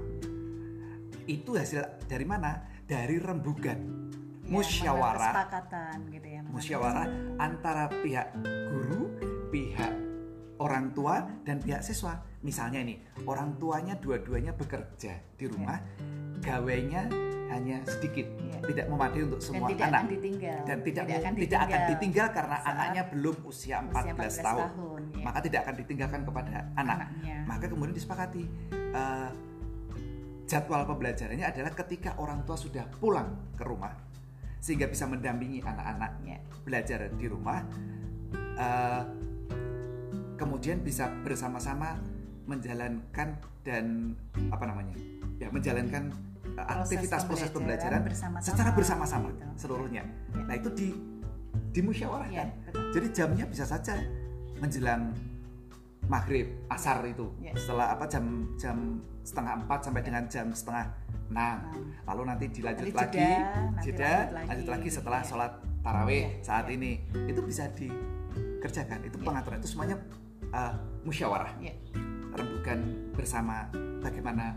Itu 1.28 1.54
hasil 1.58 2.08
dari 2.08 2.24
mana? 2.24 2.64
Dari 2.86 3.18
rembugan 3.18 4.06
Ya, 4.46 4.62
musyawarah 4.62 5.34
kesepakatan 5.34 5.96
gitu 6.14 6.28
ya. 6.38 6.40
musyawarah 6.46 7.06
antara 7.42 7.90
pihak 7.90 8.30
guru, 8.70 9.10
pihak 9.50 9.90
orang 10.62 10.94
tua 10.94 11.26
dan 11.42 11.58
pihak 11.58 11.82
siswa. 11.82 12.22
Misalnya 12.46 12.78
ini, 12.78 13.02
orang 13.26 13.58
tuanya 13.58 13.98
dua-duanya 13.98 14.54
bekerja 14.54 15.18
di 15.34 15.50
rumah, 15.50 15.82
gawainya 16.38 17.10
hanya 17.46 17.76
sedikit, 17.84 18.26
Iya. 18.26 18.58
tidak 18.66 18.86
memadai 18.88 19.22
untuk 19.22 19.38
Dan 19.38 19.46
semua 19.46 19.68
tidak 19.68 19.86
anak. 19.86 20.00
akan 20.00 20.10
ditinggal. 20.10 20.58
Dan 20.62 20.78
tidak 20.80 21.02
akan 21.02 21.12
tidak 21.12 21.34
ditinggal. 21.36 21.62
akan 21.62 21.80
ditinggal 21.88 22.26
karena 22.30 22.56
anaknya 22.64 23.02
belum 23.06 23.36
usia 23.44 23.76
14, 23.80 23.92
usia 23.92 24.12
14 24.12 24.36
tahun. 24.40 24.58
tahun, 24.66 25.00
ya. 25.12 25.24
Maka 25.24 25.38
tidak 25.40 25.60
akan 25.62 25.74
ditinggalkan 25.76 26.20
kepada 26.22 26.54
anak. 26.74 26.96
Anaknya. 26.98 27.36
Maka 27.44 27.64
kemudian 27.66 27.94
disepakati 27.94 28.42
eh, 28.92 29.30
jadwal 30.44 30.82
pembelajarannya 30.84 31.42
adalah 31.44 31.72
ketika 31.76 32.14
orang 32.16 32.42
tua 32.42 32.54
sudah 32.54 32.86
pulang 32.92 33.28
ke 33.54 33.62
rumah 33.62 33.94
sehingga 34.56 34.86
bisa 34.86 35.04
mendampingi 35.04 35.58
anak-anak 35.60 36.10
Ya. 36.22 36.38
belajar 36.62 37.10
di 37.12 37.26
rumah 37.26 37.62
eh, 38.56 39.02
kemudian 40.36 40.80
bisa 40.80 41.08
bersama-sama 41.22 41.98
menjalankan 42.46 43.34
dan 43.62 44.14
apa 44.48 44.64
namanya 44.64 44.94
ya 45.36 45.50
menjalankan 45.50 46.14
aktivitas 46.56 47.22
proses 47.24 47.48
pembelajaran 47.52 48.00
bersama-sama 48.00 48.40
secara 48.48 48.70
bersama-sama 48.72 49.26
gitu. 49.28 49.44
seluruhnya 49.56 50.02
Ya. 50.32 50.42
nah 50.44 50.54
itu 50.56 50.68
di 50.72 50.88
dimusyawarahkan 51.72 52.32
Ya, 52.32 52.44
betul. 52.64 52.82
jadi 52.96 53.06
jamnya 53.12 53.44
bisa 53.44 53.64
saja 53.64 54.00
menjelang 54.56 55.12
maghrib 56.06 56.48
asar 56.70 57.02
itu 57.04 57.28
Ya. 57.42 57.52
setelah 57.58 57.92
apa 57.92 58.06
jam 58.06 58.24
jam 58.56 59.02
setengah 59.20 59.64
empat 59.64 59.80
sampai 59.84 60.00
Ya. 60.00 60.06
dengan 60.08 60.22
jam 60.30 60.46
setengah 60.54 60.86
enam 61.26 61.58
lalu 62.06 62.22
nanti 62.24 62.44
dilanjut 62.48 62.86
Nanti 62.86 62.94
lagi 62.96 63.18
jeda, 63.18 63.34
lanjut 63.74 63.98
lagi. 64.32 64.46
lanjut 64.48 64.68
lagi 64.70 64.88
setelah 64.88 65.20
Ya. 65.20 65.26
sholat 65.26 65.52
tarawih 65.82 66.24
Ya, 66.24 66.44
saat 66.46 66.64
ya. 66.70 66.74
ini 66.78 66.90
itu 67.26 67.40
bisa 67.42 67.66
dikerjakan 67.74 68.98
itu 69.04 69.16
Ya. 69.18 69.24
pengaturan 69.26 69.58
itu 69.58 69.68
semuanya 69.68 69.96
uh, 70.54 70.72
musyawarah 71.02 71.52
Ya. 71.58 71.74
rembukan 72.32 72.78
bersama 73.12 73.66
bagaimana 74.00 74.54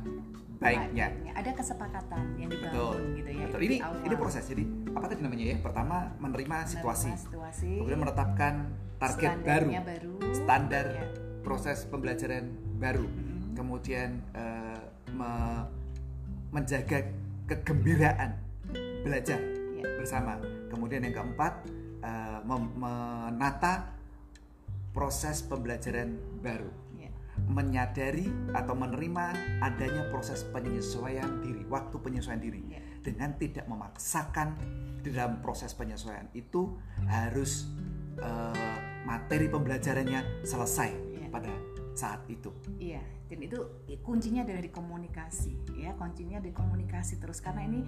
baiknya 0.60 1.08
Baiknya. 1.10 1.32
Ada 1.34 1.52
kesepakatan 1.56 2.22
yang 2.36 2.50
dibangun 2.50 2.68
betul 2.68 2.96
gitu 3.16 3.30
ya. 3.32 3.44
betul 3.48 3.62
ini 3.64 3.78
awal. 3.80 4.04
ini 4.04 4.16
proses 4.16 4.44
jadi 4.44 4.64
apa 4.92 5.06
tadi 5.08 5.22
namanya 5.22 5.46
ya 5.46 5.58
pertama 5.58 5.96
menerima 6.18 6.28
Menerima 6.52 6.58
situasi 6.68 7.10
situasi. 7.16 7.70
kemudian 7.80 8.00
menetapkan 8.00 8.54
target 8.98 9.32
baru 9.42 9.68
baru. 9.80 10.14
standar 10.36 10.86
Ya. 10.92 11.06
proses 11.42 11.88
pembelajaran 11.88 12.46
baru 12.76 13.08
Mm-mm. 13.08 13.56
kemudian 13.56 14.20
eh, 14.34 14.80
me- 15.10 15.66
menjaga 16.50 17.08
kegembiraan 17.48 18.36
belajar 19.00 19.40
Ya. 19.74 19.88
bersama 19.96 20.44
kemudian 20.68 21.02
yang 21.02 21.16
keempat 21.16 21.54
mem- 22.42 22.74
menata 22.74 23.96
proses 24.90 25.40
pembelajaran 25.42 26.16
baru. 26.40 26.68
Menyadari 27.48 28.28
atau 28.52 28.76
menerima 28.76 29.26
adanya 29.64 30.04
proses 30.12 30.44
penyesuaian 30.50 31.40
diri 31.40 31.64
waktu 31.70 31.96
penyesuaian 32.02 32.42
diri 32.42 32.62
Ya. 32.70 32.82
dengan 33.00 33.38
tidak 33.40 33.66
memaksakan 33.66 34.60
di 35.00 35.16
dalam 35.16 35.40
proses 35.40 35.72
penyesuaian 35.72 36.28
itu 36.36 36.76
harus 37.08 37.72
eh, 38.20 38.78
materi 39.08 39.48
pembelajarannya 39.48 40.44
selesai 40.44 40.92
Ya. 41.16 41.28
pada 41.32 41.52
saat 41.94 42.24
itu. 42.30 42.54
Iya, 42.80 43.02
dan 43.30 43.40
itu 43.46 43.60
kuncinya 44.02 44.42
di 44.46 44.72
komunikasi, 44.72 45.78
ya 45.78 45.94
kuncinya 45.98 46.42
di 46.42 46.50
komunikasi 46.50 47.22
terus 47.22 47.40
karena 47.44 47.66
ini 47.66 47.86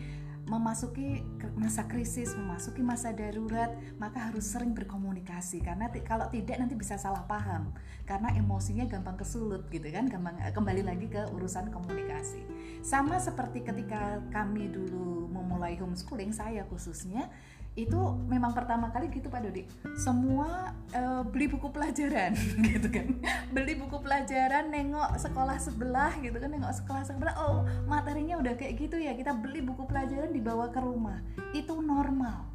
memasuki 0.50 1.22
masa 1.54 1.86
krisis, 1.86 2.34
memasuki 2.34 2.82
masa 2.82 3.14
darurat, 3.14 3.70
maka 4.02 4.32
harus 4.32 4.50
sering 4.50 4.74
berkomunikasi 4.74 5.62
karena 5.62 5.90
kalau 6.02 6.28
tidak 6.34 6.58
nanti 6.58 6.74
bisa 6.74 6.98
salah 6.98 7.22
paham 7.30 7.70
karena 8.10 8.34
emosinya 8.34 8.90
gampang 8.90 9.22
kesulut 9.22 9.70
gitu 9.70 9.86
kan, 9.94 10.10
gampang 10.10 10.38
eh, 10.42 10.54
kembali 10.54 10.82
lagi 10.82 11.08
ke 11.08 11.30
urusan 11.34 11.70
komunikasi. 11.70 12.42
Sama 12.82 13.22
seperti 13.22 13.62
ketika 13.62 14.20
kami 14.34 14.70
dulu 14.74 15.30
memulai 15.30 15.78
homeschooling, 15.78 16.34
saya 16.34 16.66
khususnya 16.66 17.30
itu 17.72 18.02
memang 18.28 18.52
pertama 18.52 18.92
kali 18.92 19.08
gitu 19.08 19.32
Pak 19.32 19.48
Dodi. 19.48 19.64
Semua 19.96 20.76
eh, 20.92 21.24
beli 21.24 21.48
buku 21.48 21.72
pelajaran 21.72 22.36
gitu 22.72 22.88
kan. 22.92 23.08
Beli 23.56 23.80
buku 23.80 23.96
pelajaran 24.04 24.68
nengok 24.68 25.16
sekolah 25.16 25.56
sebelah 25.56 26.20
gitu 26.20 26.36
kan. 26.36 26.52
Nengok 26.52 26.76
sekolah 26.84 27.04
sebelah 27.08 27.36
oh 27.40 27.64
materinya 27.88 28.44
udah 28.44 28.60
kayak 28.60 28.76
gitu 28.76 29.00
ya. 29.00 29.16
Kita 29.16 29.32
beli 29.32 29.64
buku 29.64 29.88
pelajaran 29.88 30.36
dibawa 30.36 30.68
ke 30.68 30.84
rumah. 30.84 31.24
Itu 31.56 31.80
normal. 31.80 32.52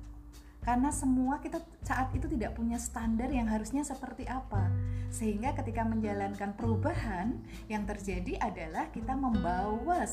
Karena 0.61 0.91
semua 0.91 1.39
kita 1.39 1.63
saat 1.87 2.11
itu 2.13 2.27
tidak 2.27 2.59
punya 2.59 2.77
standar 2.77 3.31
yang 3.31 3.49
harusnya 3.49 3.87
seperti 3.87 4.29
apa. 4.29 4.69
Sehingga 5.09 5.57
ketika 5.57 5.87
menjalankan 5.87 6.59
perubahan 6.59 7.41
yang 7.73 7.87
terjadi 7.89 8.37
adalah 8.43 8.91
kita 8.93 9.15
membawa 9.15 10.05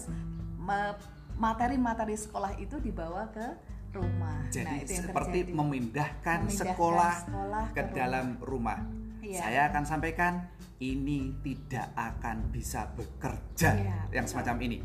materi-materi 1.36 2.14
sekolah 2.14 2.56
itu 2.62 2.78
dibawa 2.78 3.28
ke 3.34 3.73
rumah. 3.94 4.38
Jadi 4.50 4.66
nah, 4.68 4.82
itu 4.82 4.92
yang 4.92 5.02
seperti 5.06 5.40
terjadi. 5.40 5.54
memindahkan, 5.54 6.40
Memindahkan 6.44 6.60
sekolah, 6.74 7.14
sekolah 7.24 7.66
ke, 7.70 7.74
ke 7.74 7.82
rumah. 7.82 7.94
dalam 7.96 8.26
rumah. 8.42 8.80
Iya. 9.24 9.40
Saya 9.40 9.62
akan 9.72 9.84
sampaikan 9.86 10.34
ini 10.78 11.20
tidak 11.40 11.88
akan 11.96 12.52
bisa 12.52 12.92
bekerja 12.92 13.72
Iya, 13.74 13.98
yang 14.12 14.26
betul. 14.28 14.32
semacam 14.36 14.56
ini. 14.62 14.78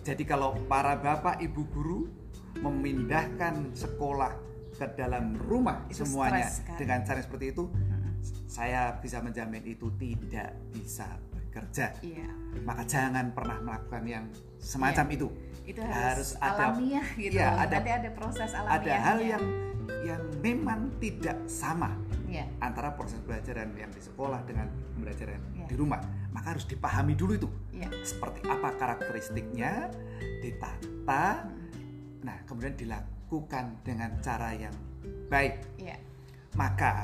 Jadi 0.00 0.22
kalau 0.22 0.54
para 0.64 0.96
bapak 0.96 1.42
ibu 1.42 1.66
guru 1.68 2.00
memindahkan 2.56 3.74
sekolah 3.74 4.32
ke 4.72 4.86
dalam 4.92 5.36
rumah 5.36 5.84
Itu 5.88 6.04
semuanya 6.04 6.48
dengan 6.76 7.00
cara 7.02 7.20
seperti 7.20 7.52
itu, 7.52 7.64
saya 8.46 8.96
bisa 8.96 9.20
menjamin 9.20 9.64
itu 9.64 9.88
tidak 9.96 10.52
bisa 10.70 11.08
bekerja. 11.32 11.96
Iya. 12.00 12.28
Maka 12.64 12.84
jangan 12.84 13.32
pernah 13.32 13.58
melakukan 13.60 14.02
yang 14.04 14.24
semacam 14.56 15.04
Iya. 15.04 15.16
itu. 15.16 15.28
Itu 15.66 15.82
Harus 15.82 15.92
harus, 15.92 16.30
ada- 16.38 16.70
alamiah 16.72 17.06
gitu. 17.20 17.36
Iya, 17.36 17.48
ada- 17.58 17.76
Nanti 17.82 17.90
ada 17.92 18.10
proses 18.14 18.50
alamiahnya. 18.54 18.80
Ada 18.80 18.94
hal 19.02 19.18
yang 19.20 19.44
yang 20.02 20.22
memang 20.42 20.90
tidak 20.98 21.38
sama 21.46 21.94
Iya. 22.26 22.46
antara 22.58 22.90
proses 22.94 23.18
pembelajaran 23.22 23.70
yang 23.74 23.90
di 23.90 24.02
sekolah 24.02 24.42
dengan 24.42 24.66
pembelajaran 24.94 25.38
Iya. 25.54 25.66
di 25.66 25.74
rumah. 25.74 26.02
Maka 26.30 26.54
harus 26.54 26.66
dipahami 26.66 27.14
dulu 27.14 27.32
itu. 27.34 27.48
Iya. 27.70 27.90
Seperti 28.02 28.42
apa 28.46 28.74
karakteristiknya, 28.74 29.90
ditata, 30.42 31.46
nah 32.22 32.36
kemudian 32.46 32.74
dilakukan 32.74 33.78
dengan 33.82 34.10
cara 34.22 34.54
yang 34.54 34.74
baik. 35.26 35.62
Iya. 35.78 35.98
Maka 36.54 36.94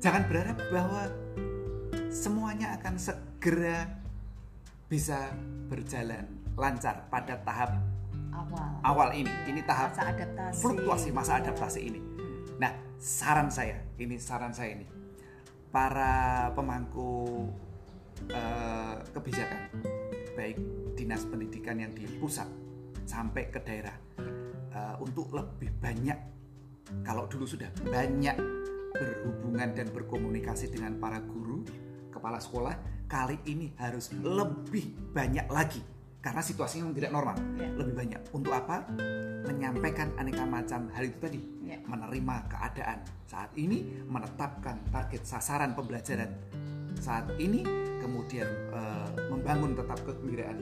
jangan 0.00 0.24
berharap 0.28 0.60
bahwa 0.68 1.02
semuanya 2.08 2.76
akan 2.80 2.94
segera 3.00 3.88
bisa 4.88 5.30
berjalan 5.70 6.26
lancar 6.60 7.08
pada 7.08 7.40
tahap 7.40 7.72
Awal. 8.30 8.68
awal 8.84 9.08
ini. 9.16 9.32
Ini 9.48 9.60
tahap 9.64 9.96
masa 9.96 10.12
adaptasi. 10.12 10.60
fluktuasi 10.60 11.08
masa 11.10 11.32
adaptasi 11.40 11.80
ini. 11.80 12.00
Nah, 12.60 12.72
saran 13.00 13.48
saya, 13.48 13.80
ini 13.96 14.20
saran 14.20 14.52
saya 14.52 14.76
ini, 14.76 14.86
para 15.72 16.52
pemangku 16.52 17.48
eh, 18.28 18.96
kebijakan, 19.16 19.80
baik 20.36 20.60
dinas 20.92 21.24
pendidikan 21.24 21.80
yang 21.80 21.96
di 21.96 22.04
pusat 22.20 22.46
sampai 23.08 23.48
ke 23.48 23.64
daerah, 23.64 23.96
eh, 24.76 24.94
untuk 25.00 25.32
lebih 25.32 25.72
banyak, 25.80 26.18
kalau 27.00 27.24
dulu 27.24 27.48
sudah 27.48 27.72
banyak 27.88 28.36
berhubungan 28.92 29.72
dan 29.72 29.88
berkomunikasi 29.88 30.68
dengan 30.68 31.00
para 31.00 31.24
guru, 31.24 31.64
kepala 32.12 32.36
sekolah, 32.36 32.76
kali 33.08 33.40
ini 33.48 33.72
harus 33.80 34.12
lebih 34.12 34.92
banyak 35.16 35.48
lagi 35.48 35.80
karena 36.20 36.44
situasinya 36.44 36.84
memang 36.88 36.96
tidak 37.00 37.12
normal 37.12 37.36
Iya. 37.56 37.68
lebih 37.80 37.94
banyak 37.96 38.20
untuk 38.36 38.52
apa 38.52 38.84
menyampaikan 39.48 40.12
aneka 40.20 40.44
macam 40.44 40.92
hal 40.92 41.04
itu 41.08 41.18
tadi 41.18 41.40
Iya. 41.64 41.80
menerima 41.88 42.36
keadaan 42.46 42.98
saat 43.24 43.50
ini 43.56 44.04
menetapkan 44.04 44.84
target 44.92 45.24
sasaran 45.24 45.72
pembelajaran 45.72 46.28
saat 47.00 47.24
ini 47.40 47.64
kemudian 48.00 48.48
eh, 48.48 49.08
membangun 49.32 49.72
tetap 49.72 49.96
kegembiraan 50.04 50.58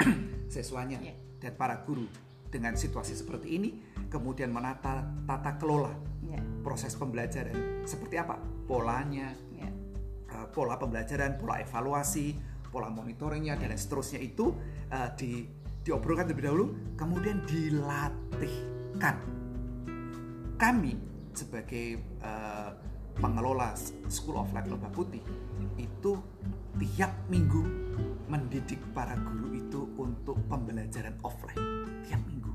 siswanya 0.52 0.98
Iya. 1.02 1.14
dan 1.38 1.52
para 1.54 1.84
guru 1.84 2.08
dengan 2.48 2.72
situasi 2.72 3.12
seperti 3.12 3.60
ini 3.60 3.70
kemudian 4.08 4.48
menata 4.48 5.04
tata 5.28 5.60
kelola 5.60 5.92
Iya. 6.24 6.40
proses 6.64 6.96
pembelajaran 6.96 7.84
seperti 7.84 8.16
apa 8.16 8.40
polanya 8.64 9.32
Iya. 9.52 9.68
uh, 10.28 10.46
pola 10.52 10.76
pembelajaran, 10.76 11.40
pola 11.40 11.56
evaluasi, 11.60 12.36
pola 12.78 12.94
monitoringnya 12.94 13.58
dan 13.58 13.74
seterusnya 13.74 14.22
itu 14.22 14.54
uh, 14.94 15.10
di 15.18 15.50
diobrolkan 15.82 16.30
terlebih 16.30 16.46
dahulu, 16.46 16.66
kemudian 16.94 17.42
dilatihkan. 17.42 19.18
Kami 20.54 20.94
sebagai 21.34 21.98
uh, 22.22 22.70
pengelola 23.18 23.74
School 24.06 24.38
of 24.38 24.54
Life 24.54 24.70
Lebah 24.70 24.94
Putih 24.94 25.22
itu 25.74 26.22
tiap 26.78 27.10
minggu 27.26 27.66
mendidik 28.30 28.78
para 28.94 29.18
guru 29.18 29.58
itu 29.58 29.80
untuk 29.98 30.38
pembelajaran 30.46 31.18
offline 31.26 31.58
tiap 32.06 32.22
minggu. 32.30 32.54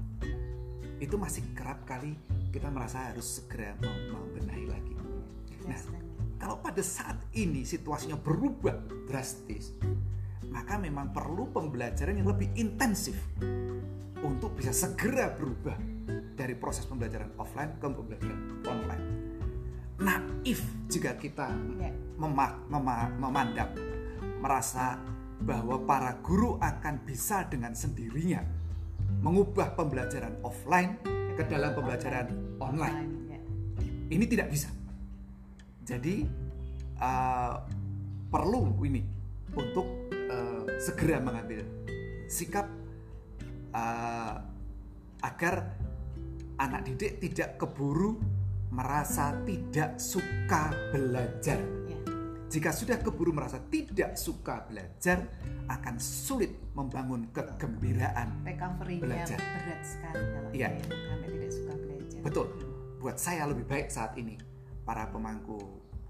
Itu 1.03 1.19
masih 1.19 1.43
kerap 1.51 1.83
kali 1.83 2.15
kita 2.55 2.71
merasa 2.71 3.11
harus 3.11 3.43
segera 3.43 3.75
mem- 3.83 4.15
membenahi 4.15 4.65
lagi. 4.71 4.95
Nah, 5.67 5.79
kalau 6.39 6.59
pada 6.63 6.79
saat 6.79 7.19
ini 7.35 7.67
situasinya 7.67 8.19
berubah 8.19 8.77
drastis, 9.09 9.75
maka 10.53 10.77
memang 10.77 11.09
perlu 11.09 11.49
pembelajaran 11.49 12.21
yang 12.21 12.29
lebih 12.29 12.53
intensif 12.53 13.17
untuk 14.21 14.53
bisa 14.53 14.69
segera 14.69 15.33
berubah 15.33 15.75
dari 16.37 16.53
proses 16.53 16.85
pembelajaran 16.85 17.33
offline 17.41 17.73
ke 17.81 17.85
pembelajaran 17.89 18.41
online. 18.69 19.05
Naif 19.97 20.61
jika 20.89 21.17
kita 21.17 21.49
Iya. 21.49 21.91
mema- 22.21 22.61
mema- 22.69 23.11
memandang, 23.17 23.73
merasa 24.41 25.01
bahwa 25.41 25.81
para 25.83 26.17
guru 26.21 26.61
akan 26.61 27.03
bisa 27.03 27.49
dengan 27.49 27.73
sendirinya 27.73 28.45
mengubah 29.19 29.75
pembelajaran 29.75 30.39
offline 30.45 31.01
ke 31.33 31.43
dalam 31.49 31.73
pembelajaran 31.73 32.29
online. 32.61 33.09
Iya. 33.29 33.39
Ini 34.13 34.25
tidak 34.29 34.47
bisa. 34.53 34.69
Jadi 35.83 36.23
uh, 37.01 37.55
perlu 38.31 38.71
ini 38.87 39.03
untuk 39.53 40.02
uh, 40.29 40.63
segera 40.79 41.19
mengambil 41.19 41.63
sikap 42.27 42.67
uh, 43.73 44.35
agar 45.23 45.75
anak 46.59 46.85
didik 46.87 47.19
tidak 47.23 47.57
keburu 47.57 48.19
merasa 48.73 49.37
tidak 49.45 50.01
suka 50.01 50.73
belajar. 50.89 51.61
Iya. 51.87 51.99
Jika 52.49 52.69
sudah 52.69 52.97
keburu 53.01 53.33
merasa 53.33 53.61
tidak 53.69 54.17
suka 54.17 54.65
belajar, 54.65 55.25
akan 55.69 55.95
sulit 55.97 56.53
membangun 56.73 57.29
kegembiraan. 57.33 58.45
Recovery-nya 58.45 59.25
Belajar. 59.25 59.39
berat 59.39 59.81
sekali 59.85 60.21
kalau 60.21 60.49
sampai 60.89 61.29
tidak 61.29 61.51
suka 61.53 61.73
belajar. 61.77 62.19
Betul. 62.21 62.47
Buat 63.01 63.17
saya 63.19 63.43
lebih 63.49 63.65
baik 63.67 63.91
saat 63.91 64.15
ini 64.17 64.39
para 64.87 65.09
pemangku 65.11 65.59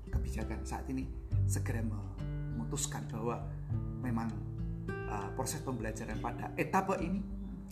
kebijakan 0.10 0.62
saat 0.62 0.86
ini 0.90 1.10
segera 1.50 1.82
memutuskan 1.84 3.06
bahwa 3.10 3.42
memang 4.04 4.28
uh, 5.08 5.32
proses 5.34 5.64
pembelajaran 5.64 6.20
pada 6.20 6.52
etapa 6.60 7.00
ini 7.00 7.24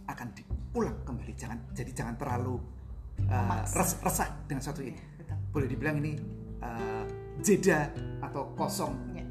akan 0.07 0.27
diulang 0.31 1.03
kembali. 1.03 1.33
Jangan 1.35 1.75
jadi 1.75 1.91
jangan 1.91 2.15
terlalu 2.15 2.55
uh, 3.27 3.61
res- 3.75 3.99
resah 3.99 4.31
dengan 4.47 4.63
satu 4.63 4.79
ini. 4.81 4.97
Betul. 5.19 5.35
Boleh 5.51 5.67
dibilang 5.67 5.99
ini 5.99 6.15
uh, 6.63 7.03
jeda 7.43 7.91
atau 8.23 8.55
kosong 8.55 8.93
Iya. 9.11 9.25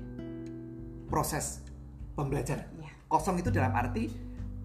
proses 1.08 1.64
pembelajaran. 2.14 2.68
Iya. 2.76 2.90
Kosong 3.08 3.40
itu 3.40 3.50
dalam 3.50 3.72
arti 3.74 4.06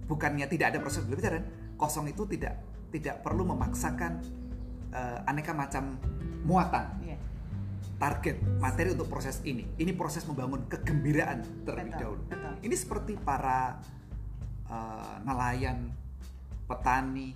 bukannya 0.05 0.45
tidak 0.45 0.75
ada 0.75 0.79
proses 0.83 1.01
pembelajaran, 1.07 1.41
kosong 1.79 2.11
itu 2.11 2.27
tidak 2.29 2.61
tidak 2.93 3.25
perlu 3.25 3.41
memaksakan 3.43 4.21
eh, 4.93 5.19
aneka 5.27 5.51
macam 5.51 5.97
muatan. 6.45 7.01
Target 7.95 8.36
materi 8.60 8.91
untuk 8.91 9.08
proses 9.08 9.39
ini. 9.43 9.63
Ini 9.75 9.95
proses 9.95 10.27
membangun 10.27 10.67
kegembiraan 10.67 11.63
terlebih 11.63 11.95
Betul, 11.95 12.01
dahulu. 12.03 12.21
betul. 12.27 12.53
Ini 12.62 12.75
seperti 12.75 13.13
para 13.15 13.79
eh, 14.65 15.15
nelayan, 15.23 15.89
petani 16.65 17.31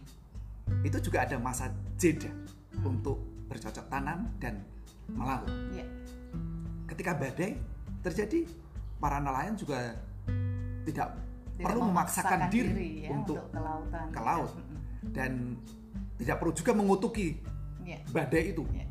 itu 0.82 0.98
juga 1.02 1.26
ada 1.26 1.38
masa 1.38 1.70
jeda 1.96 2.30
untuk 2.82 3.22
bercocok 3.50 3.86
tanam 3.90 4.30
dan 4.38 4.62
melaut. 5.10 5.50
Iya. 5.74 5.86
Ketika 6.86 7.14
badai 7.14 7.58
terjadi, 8.02 8.46
para 8.98 9.18
nelayan 9.18 9.54
juga 9.54 9.98
tidak, 10.86 11.10
Tidak 11.58 11.66
perlu 11.66 11.82
memaksakan, 11.90 12.48
diri, 12.48 13.04
ya, 13.04 13.10
untuk 13.12 13.42
ke 13.50 13.60
lautan. 13.60 14.08
ke 14.10 14.20
laut. 14.22 14.52
Mm-mm. 14.56 14.78
dan 15.16 15.56
tidak 16.20 16.44
perlu 16.44 16.52
juga 16.52 16.72
mengutuki 16.76 17.40
Iya. 17.82 18.00
badai 18.12 18.52
itu. 18.52 18.64
Iya. 18.70 18.86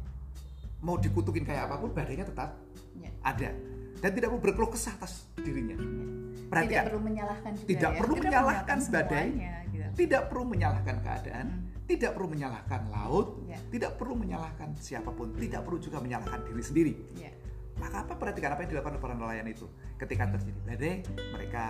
Mau 0.79 0.95
dikutukin 0.95 1.43
kayak 1.43 1.67
apa 1.67 1.77
pun, 1.77 1.91
badainya 1.91 2.23
tetap 2.23 2.55
Iya. 2.95 3.11
ada 3.21 3.51
dan 3.99 4.11
tidak 4.15 4.29
perlu 4.31 4.43
berkeluh 4.43 4.71
kesah 4.71 4.95
atas 4.95 5.27
dirinya. 5.35 5.75
Tidak 5.75 6.47
Perhatikan, 6.49 6.85
perlu 6.87 7.01
menyalahkan 7.03 7.51
juga 7.53 7.67
Tidak 7.67 7.91
ya. 7.91 7.99
perlu 7.99 8.15
Tidak 8.15 8.25
menyalahkan 8.25 8.79
badai. 8.89 9.29
gitu. 9.69 9.91
tidak 9.99 10.23
perlu 10.31 10.45
menyalahkan 10.47 10.97
keadaan, 11.03 11.47
Hmm. 11.51 11.83
tidak 11.85 12.11
perlu 12.15 12.29
menyalahkan 12.31 12.81
laut, 12.89 13.27
Iya. 13.43 13.59
tidak 13.69 13.91
perlu 13.99 14.15
menyalahkan 14.15 14.69
siapa 14.79 15.11
pun, 15.11 15.35
tidak 15.35 15.61
perlu 15.67 15.79
juga 15.79 15.99
menyalahkan 15.99 16.41
diri 16.47 16.63
sendiri. 16.63 16.93
Iya. 17.19 17.31
Maka 17.77 17.97
apa 18.03 18.15
perhatikan 18.15 18.55
apa 18.55 18.61
yang 18.63 18.71
dilakukan 18.73 18.99
para 18.99 19.15
nelayan 19.15 19.47
itu? 19.47 19.67
Ketika 19.95 20.31
terjadi 20.31 20.61
badai, 20.65 20.95
mereka 21.33 21.65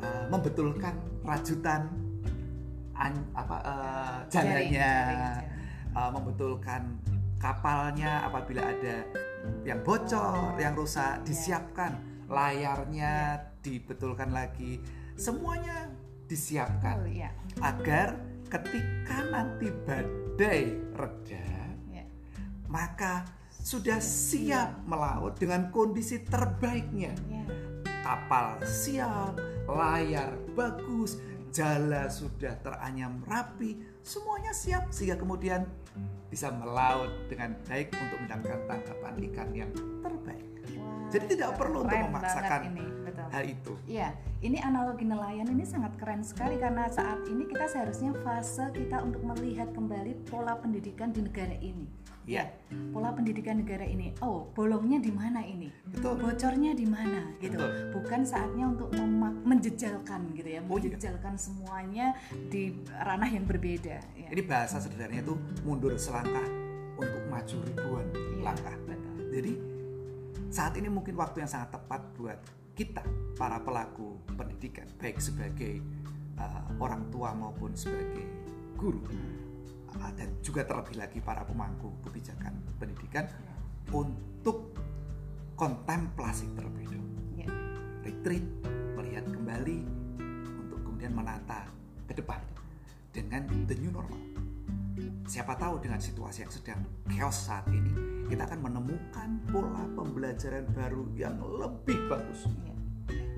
uh, 0.00 0.24
membetulkan 0.28 0.94
rajutan 1.22 1.90
an- 2.92 3.30
apa 3.32 3.56
Jaring, 4.26 4.70
jalannya, 4.70 4.92
jaring, 4.92 5.22
eh, 5.90 6.10
membetulkan 6.10 6.82
kapalnya 7.40 8.28
apabila 8.28 8.60
ada 8.68 9.02
yang 9.64 9.80
bocor, 9.80 10.54
yang 10.60 10.76
rusak 10.76 11.24
Ya. 11.24 11.24
disiapkan, 11.24 11.96
layarnya 12.28 13.40
dibetulkan 13.64 14.30
lagi, 14.30 14.78
semuanya 15.16 15.88
disiapkan 16.28 17.08
iya. 17.08 17.32
agar 17.64 18.20
ketika 18.46 19.24
nanti 19.32 19.72
badai 19.88 20.78
reda, 20.94 21.48
maka 22.70 23.26
sudah 23.60 23.98
siap 23.98 24.86
melaut 24.86 25.36
dengan 25.36 25.68
kondisi 25.74 26.22
terbaiknya. 26.22 27.12
Ya. 27.28 27.44
Kapal 28.00 28.64
siap, 28.64 29.36
layar 29.68 30.32
bagus, 30.56 31.20
jala 31.52 32.08
sudah 32.08 32.56
teranyam 32.62 33.20
rapi, 33.26 33.76
semuanya 34.00 34.54
siap 34.54 34.88
sehingga 34.94 35.20
kemudian 35.20 35.66
bisa 36.30 36.46
melaut 36.54 37.10
dengan 37.26 37.58
baik 37.66 37.90
untuk 37.98 38.18
mendapatkan 38.22 38.62
tangkapan 38.70 39.14
ikan 39.30 39.48
yang 39.50 39.70
terbaik. 39.98 40.46
Wah, 40.78 41.10
Jadi 41.10 41.24
tidak 41.34 41.58
perlu 41.58 41.82
untuk 41.82 41.98
memaksakan 41.98 42.60
ini, 42.70 42.86
betul. 43.02 43.26
Hal 43.34 43.44
itu. 43.50 43.72
Iya, 43.90 44.08
ini 44.38 44.58
analogi 44.62 45.02
nelayan 45.02 45.50
ini 45.50 45.66
sangat 45.66 45.98
keren 45.98 46.22
sekali 46.22 46.54
karena 46.62 46.86
saat 46.86 47.26
ini 47.26 47.50
kita 47.50 47.66
seharusnya 47.66 48.14
fase 48.22 48.70
kita 48.70 49.02
untuk 49.02 49.26
melihat 49.26 49.74
kembali 49.74 50.30
pola 50.30 50.54
pendidikan 50.54 51.10
di 51.10 51.26
negara 51.26 51.58
ini. 51.58 51.90
Iya. 52.30 52.46
Pola 52.94 53.10
pendidikan 53.10 53.58
negara 53.58 53.82
ini. 53.82 54.14
Oh, 54.22 54.46
bolongnya 54.54 55.02
di 55.02 55.10
mana 55.10 55.42
ini? 55.42 55.66
Betul. 55.90 56.14
Bocornya 56.22 56.78
di 56.78 56.86
mana 56.86 57.34
gitu. 57.42 57.58
Betul. 57.58 57.70
Bukan 57.90 58.22
saatnya 58.22 58.70
untuk 58.70 58.94
menjejalkan 59.42 60.30
gitu 60.38 60.46
ya, 60.46 60.62
Oh, 60.62 60.78
iya. 60.78 60.94
menjejalkan 60.94 61.34
semuanya 61.34 62.14
di 62.46 62.78
ranah 62.86 63.26
yang 63.26 63.50
berbeda. 63.50 63.98
Ya. 64.14 64.28
Ini 64.30 64.42
bahasa 64.46 64.78
sederhananya 64.78 65.26
itu 65.26 65.34
mundur 65.66 65.98
selangkah 65.98 66.46
untuk 66.94 67.22
maju 67.26 67.56
ribuan 67.66 68.06
Iya, 68.14 68.42
langkah. 68.46 68.76
betul. 68.86 69.16
Jadi 69.34 69.52
saat 70.54 70.78
ini 70.78 70.86
mungkin 70.86 71.18
waktu 71.18 71.42
yang 71.42 71.50
sangat 71.50 71.74
tepat 71.74 72.14
buat 72.14 72.38
kita 72.78 73.02
para 73.34 73.58
pelaku 73.58 74.22
pendidikan 74.38 74.86
baik 75.02 75.18
sebagai 75.18 75.82
uh, 76.38 76.62
orang 76.78 77.10
tua 77.10 77.34
maupun 77.34 77.74
sebagai 77.74 78.24
guru 78.78 79.02
dan 80.14 80.28
juga 80.40 80.62
terlebih 80.62 80.96
lagi 80.96 81.18
para 81.18 81.42
pemangku 81.42 81.90
kebijakan 82.02 82.52
pendidikan 82.76 83.26
untuk 83.90 84.70
kontemplasi 85.54 86.46
terlebih 86.54 86.86
dahulu 86.88 87.08
Ya. 87.36 87.48
retreat 88.02 88.44
melihat 88.94 89.24
kembali 89.26 89.78
untuk 90.60 90.80
kemudian 90.84 91.12
menata 91.12 91.66
ke 92.04 92.14
depan 92.14 92.40
dengan 93.10 93.42
the 93.66 93.76
new 93.76 93.90
normal 93.90 94.20
siapa 95.24 95.54
tahu 95.54 95.78
dengan 95.78 95.98
situasi 95.98 96.42
yang 96.42 96.52
sedang 96.52 96.80
chaos 97.08 97.46
saat 97.46 97.66
ini 97.70 97.92
kita 98.26 98.46
akan 98.46 98.60
menemukan 98.62 99.28
pola 99.48 99.84
pembelajaran 99.94 100.66
baru 100.70 101.06
yang 101.14 101.38
lebih 101.40 101.98
bagus 102.08 102.46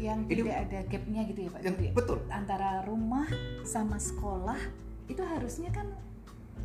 Ya. 0.02 0.12
Yang 0.12 0.18
Ini- 0.26 0.36
tidak 0.42 0.58
ada 0.66 0.78
gapnya 0.84 1.20
gitu 1.24 1.40
ya 1.40 1.48
Pak. 1.48 1.60
yang 1.62 1.76
Jadi 1.78 1.86
betul 1.94 2.18
antara 2.28 2.70
rumah 2.82 3.28
sama 3.62 3.96
sekolah 3.96 4.58
itu 5.06 5.22
harusnya 5.22 5.70
kan 5.70 5.86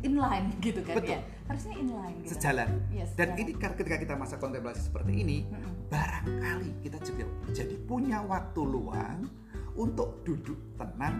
inline 0.00 0.48
gitu 0.64 0.80
kan 0.82 0.94
Betul. 0.96 1.14
ya. 1.14 1.20
Harusnya 1.44 1.74
inline 1.74 2.16
gitu. 2.22 2.30
sejalan 2.36 2.68
Yes, 2.88 3.08
dan 3.16 3.28
sejalan. 3.32 3.40
ini 3.40 3.52
kan 3.56 3.72
ketika 3.74 3.96
kita 3.98 4.14
masa 4.14 4.36
kontemplasi 4.36 4.80
seperti 4.84 5.12
ini 5.16 5.38
Mm-mm. 5.44 5.88
barangkali 5.88 6.70
kita 6.80 6.98
juga 7.00 7.24
jadi 7.50 7.74
punya 7.80 8.20
waktu 8.22 8.60
luang 8.60 9.26
untuk 9.74 10.22
duduk 10.22 10.58
tenang 10.74 11.16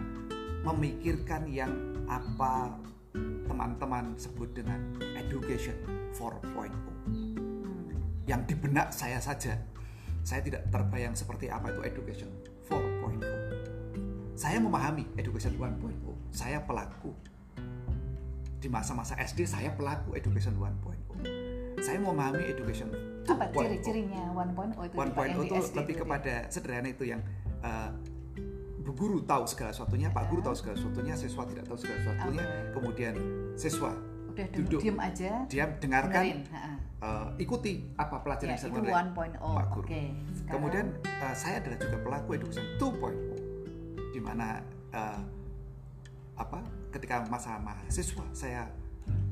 memikirkan 0.61 1.47
yang 1.47 1.71
apa 2.05 2.75
teman-teman 3.47 4.13
sebut 4.15 4.51
dengan 4.51 4.77
education 5.15 5.75
4.0 6.13 6.45
Hmm. 7.09 7.33
yang 8.25 8.45
di 8.45 8.53
benak 8.53 8.91
saya 8.91 9.17
saja 9.17 9.57
saya 10.21 10.45
tidak 10.45 10.67
terbayang 10.69 11.17
seperti 11.17 11.49
apa 11.49 11.73
itu 11.73 11.81
education 11.81 12.29
4.0 12.67 13.23
saya 14.35 14.61
memahami 14.61 15.09
education 15.15 15.57
1.0 15.57 15.89
saya 16.29 16.61
pelaku 16.61 17.15
di 18.59 18.67
masa-masa 18.67 19.15
SD 19.15 19.47
saya 19.47 19.71
pelaku 19.71 20.13
education 20.13 20.55
1.0 20.55 21.79
saya 21.79 21.95
memahami 21.97 22.43
education 22.45 22.91
2.0 23.23 23.31
Apa 23.31 23.45
ciri-cirinya 23.55 24.23
1.0 24.35 24.51
itu 24.83 24.95
One 24.95 25.11
Pak, 25.11 25.15
point 25.15 25.31
yang 25.31 25.39
di 25.39 25.47
itu 25.47 25.55
SD 25.57 25.75
lebih 25.79 25.95
itu 25.95 26.01
kepada 26.03 26.33
sederhana 26.51 26.89
itu 26.91 27.03
yang 27.07 27.21
uh, 27.63 27.91
Bu 28.79 28.95
guru 28.95 29.21
tahu 29.21 29.45
segala 29.45 29.69
sesuatunya, 29.69 30.09
Pak 30.09 30.23
guru 30.27 30.41
tahu 30.41 30.55
segala 30.55 30.73
sesuatunya, 30.79 31.13
siswa 31.13 31.43
tidak 31.45 31.67
tahu 31.67 31.77
segala 31.77 31.97
sesuatunya, 32.01 32.41
Oke. 32.41 32.57
kemudian 32.73 33.13
siswa 33.53 33.91
dia. 33.93 34.33
udah 34.33 34.47
duduk 34.49 34.65
duduk. 34.65 34.81
diem 34.81 34.97
aja 34.97 35.31
diam 35.45 35.69
dengarkan, 35.77 36.23
dengerin. 36.25 36.39
Uh, 36.99 37.27
ikuti 37.37 37.73
apa 37.95 38.19
pelajaran 38.19 38.55
Ya, 38.55 38.59
yang 38.59 39.13
1.0. 39.15 39.39
Pak 39.39 39.65
Guru. 39.71 39.85
Oke. 39.85 40.01
sekarang- 40.33 40.51
Kemudian 40.51 40.85
uh, 41.21 41.35
saya 41.37 41.55
adalah 41.61 41.77
juga 41.77 41.97
pelaku 42.01 42.29
education 42.35 42.65
2.0 42.75 44.11
di 44.11 44.19
mana 44.19 44.47
uh, 44.91 45.19
apa 46.39 46.63
ketika 46.89 47.27
masa 47.27 47.59
mahasiswa 47.59 48.23
saya 48.31 48.71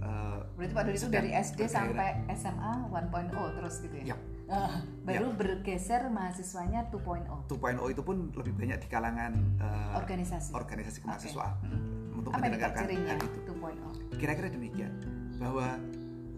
uh, 0.04 0.43
berarti 0.60 0.74
Pak 0.76 0.84
Dodi 0.84 0.98
itu 1.00 1.08
dari 1.08 1.30
SD 1.32 1.60
sampai 1.65 2.28
SMA 2.36 2.74
1.0 2.91 3.58
terus 3.58 3.76
gitu 3.82 3.96
ya. 4.04 4.13
Yap. 4.13 4.20
Eh, 4.48 4.72
baru 5.04 5.36
bergeser 5.36 6.08
mahasiswanya 6.08 6.88
2.0. 6.88 7.52
2.0 7.52 7.91
itu 7.91 8.02
pun 8.02 8.32
lebih 8.32 8.56
banyak 8.56 8.80
di 8.80 8.88
kalangan 8.88 9.36
uh, 9.60 10.00
Organisasi. 10.00 10.56
organisasi 10.56 11.04
kemahasiswaan 11.04 11.52
Mm-mm. 11.63 12.15
untuk 12.15 12.32
Apa 12.32 12.48
menyelenggarakan 12.48 12.84
hal 12.88 13.20
itu. 13.20 13.39
2.0? 13.43 14.15
Kira-kira 14.15 14.48
demikian 14.48 14.91
bahwa 15.36 15.76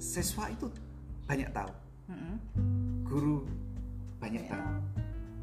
siswa 0.01 0.49
itu 0.49 0.73
banyak 1.29 1.53
tahu, 1.53 1.69
Mm-mm. 2.10 2.36
guru 3.05 3.45
banyak 4.17 4.41
Ya. 4.45 4.58
tahu. 4.58 4.69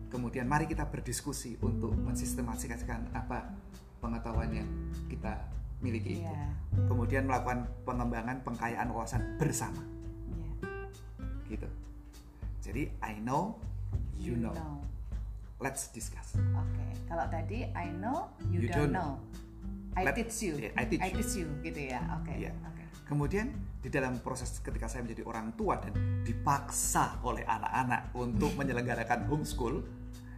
Kemudian 0.06 0.46
mari 0.46 0.66
kita 0.66 0.86
berdiskusi 0.86 1.58
untuk 1.62 1.94
mensistematisasikan 1.94 3.14
apa 3.14 3.46
pengetahuan 3.98 4.50
yang 4.52 4.68
kita 5.06 5.37
miliki 5.80 6.20
itu. 6.20 6.24
Iya. 6.24 6.48
Kemudian 6.88 7.28
melakukan 7.28 7.68
pengembangan 7.85 8.40
pengkayaan 8.44 8.88
wawasan 8.92 9.37
bersama, 9.37 9.80
Iya. 10.32 10.50
gitu. 11.48 11.68
Jadi 12.64 12.82
I 12.98 13.20
know, 13.22 13.61
you, 14.18 14.35
know. 14.35 14.52
Let's 15.56 15.88
discuss. 15.88 16.37
Oke, 16.37 16.87
kalau 17.09 17.24
tadi 17.32 17.64
I 17.72 17.88
know, 17.96 18.28
you, 18.52 18.64
You 18.64 18.68
don't, 18.68 18.92
don't 18.92 18.94
know. 18.96 19.11
I 19.96 20.04
Let- 20.04 20.20
teach 20.20 20.44
you. 20.44 20.61
yeah, 20.61 20.76
I 20.76 20.85
teach 20.85 21.32
you. 21.40 21.48
gitu 21.64 21.80
ya. 21.88 22.04
Oke. 22.20 22.37
Iya. 22.37 22.52
Oke. 22.68 22.85
Kemudian 23.09 23.56
di 23.80 23.88
dalam 23.88 24.20
proses 24.20 24.61
ketika 24.61 24.85
saya 24.90 25.06
menjadi 25.06 25.24
orang 25.24 25.56
tua 25.56 25.80
dan 25.80 25.94
dipaksa 26.26 27.22
oleh 27.24 27.46
anak-anak 27.48 28.12
untuk 28.12 28.52
menyelenggarakan 28.59 29.24
homeschool, 29.30 29.80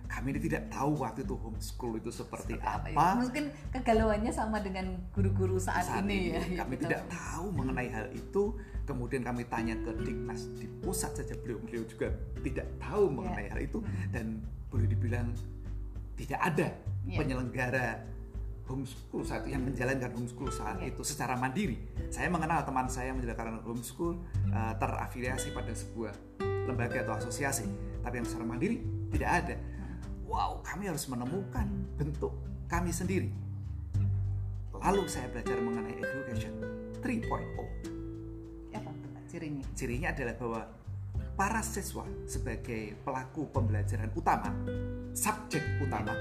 kami 0.08 0.32
ini 0.32 0.40
tidak 0.42 0.72
tahu 0.72 0.96
waktu 0.98 1.20
itu 1.22 1.36
homeschool 1.36 1.92
itu 1.94 2.08
seperti, 2.08 2.56
Seperti 2.56 2.64
apa. 2.64 2.88
ya? 2.90 3.14
Mungkin 3.20 3.44
kegalauannya 3.70 4.32
sama 4.32 4.58
dengan 4.58 4.96
guru-guru 5.12 5.60
saat, 5.60 5.84
Saat 5.84 6.02
ini, 6.02 6.32
ya. 6.32 6.64
kami 6.64 6.74
Betul. 6.74 6.84
tidak 6.88 7.02
tahu 7.06 7.46
mengenai 7.52 7.88
hal 7.88 8.06
itu. 8.10 8.56
Kemudian 8.82 9.20
kami 9.20 9.44
tanya 9.44 9.76
ke 9.76 9.92
Diknas 10.00 10.48
di 10.56 10.64
pusat 10.80 11.12
saja 11.12 11.36
beliau-beliau 11.36 11.84
juga 11.84 12.08
tidak 12.40 12.64
tahu 12.80 13.12
mengenai 13.12 13.52
hal 13.52 13.60
itu 13.60 13.84
dan 14.08 14.40
boleh 14.66 14.88
dibilang 14.88 15.28
tidak 16.16 16.40
ada 16.42 16.68
Ya. 17.04 17.20
penyelenggara 17.20 18.04
homeschool 18.64 19.24
saat 19.24 19.44
itu 19.44 19.52
yang 19.52 19.64
menjalankan 19.64 20.12
homeschool 20.12 20.48
saat 20.48 20.76
Ya. 20.78 20.88
itu 20.88 21.00
secara 21.00 21.36
mandiri. 21.36 21.76
Saya 22.08 22.28
mengenal 22.28 22.64
teman 22.64 22.84
saya 22.84 23.12
yang 23.12 23.20
menjalankan 23.20 23.64
homeschool 23.64 24.16
uh, 24.48 24.72
terafiliasi 24.76 25.52
pada 25.52 25.72
sebuah 25.72 26.12
lembaga 26.68 27.00
atau 27.00 27.16
asosiasi, 27.16 27.64
tapi 28.00 28.20
yang 28.20 28.26
secara 28.28 28.44
mandiri 28.44 28.84
tidak 29.08 29.30
ada. 29.44 29.56
Wow, 30.28 30.60
kami 30.60 30.92
harus 30.92 31.08
menemukan 31.08 31.64
bentuk 31.96 32.36
kami 32.68 32.92
sendiri. 32.92 33.32
Lalu 34.76 35.08
saya 35.08 35.24
belajar 35.32 35.56
mengenai 35.56 35.96
education 35.98 36.52
3.0 37.00 38.76
Apa 38.76 38.90
cirinya? 39.26 39.64
cirinya 39.72 40.08
adalah 40.12 40.34
bahwa 40.36 40.62
para 41.32 41.64
siswa 41.64 42.04
sebagai 42.28 42.92
pelaku 43.08 43.48
pembelajaran 43.48 44.12
utama, 44.12 44.52
subjek 45.16 45.64
utama, 45.80 46.12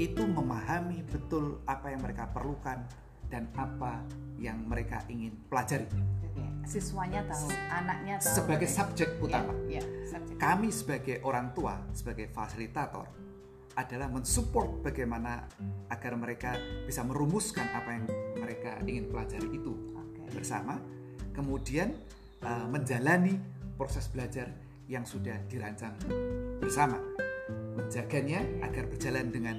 itu 0.00 0.24
memahami 0.24 1.04
betul 1.04 1.60
apa 1.68 1.92
yang 1.92 2.00
mereka 2.00 2.32
perlukan 2.32 2.82
dan 3.34 3.50
apa 3.58 3.98
yang 4.38 4.62
mereka 4.62 5.02
ingin 5.10 5.34
pelajari. 5.50 5.90
Siswanya 6.64 7.26
tahu, 7.26 7.50
anaknya 7.68 8.22
tahu. 8.22 8.34
Sebagai 8.40 8.68
subjek 8.70 9.10
utama, 9.18 9.52
Ya, 9.66 9.82
ya, 9.82 9.84
subjek. 10.06 10.38
kami 10.38 10.70
sebagai 10.70 11.18
orang 11.26 11.50
tua, 11.52 11.82
sebagai 11.92 12.30
fasilitator, 12.30 13.04
adalah 13.74 14.06
mensupport 14.06 14.80
bagaimana 14.86 15.44
agar 15.90 16.14
mereka 16.14 16.54
bisa 16.86 17.02
merumuskan 17.02 17.66
apa 17.74 17.90
yang 17.90 18.04
mereka 18.38 18.78
ingin 18.86 19.10
pelajari 19.10 19.50
itu 19.50 19.74
Oke. 19.98 20.30
bersama, 20.30 20.78
kemudian 21.34 21.90
uh, 22.46 22.64
menjalani 22.70 23.36
proses 23.74 24.06
belajar 24.08 24.46
yang 24.86 25.02
sudah 25.02 25.36
dirancang 25.50 25.98
bersama, 26.62 26.96
menjaganya 27.76 28.40
agar 28.64 28.88
berjalan 28.88 29.28
dengan 29.28 29.58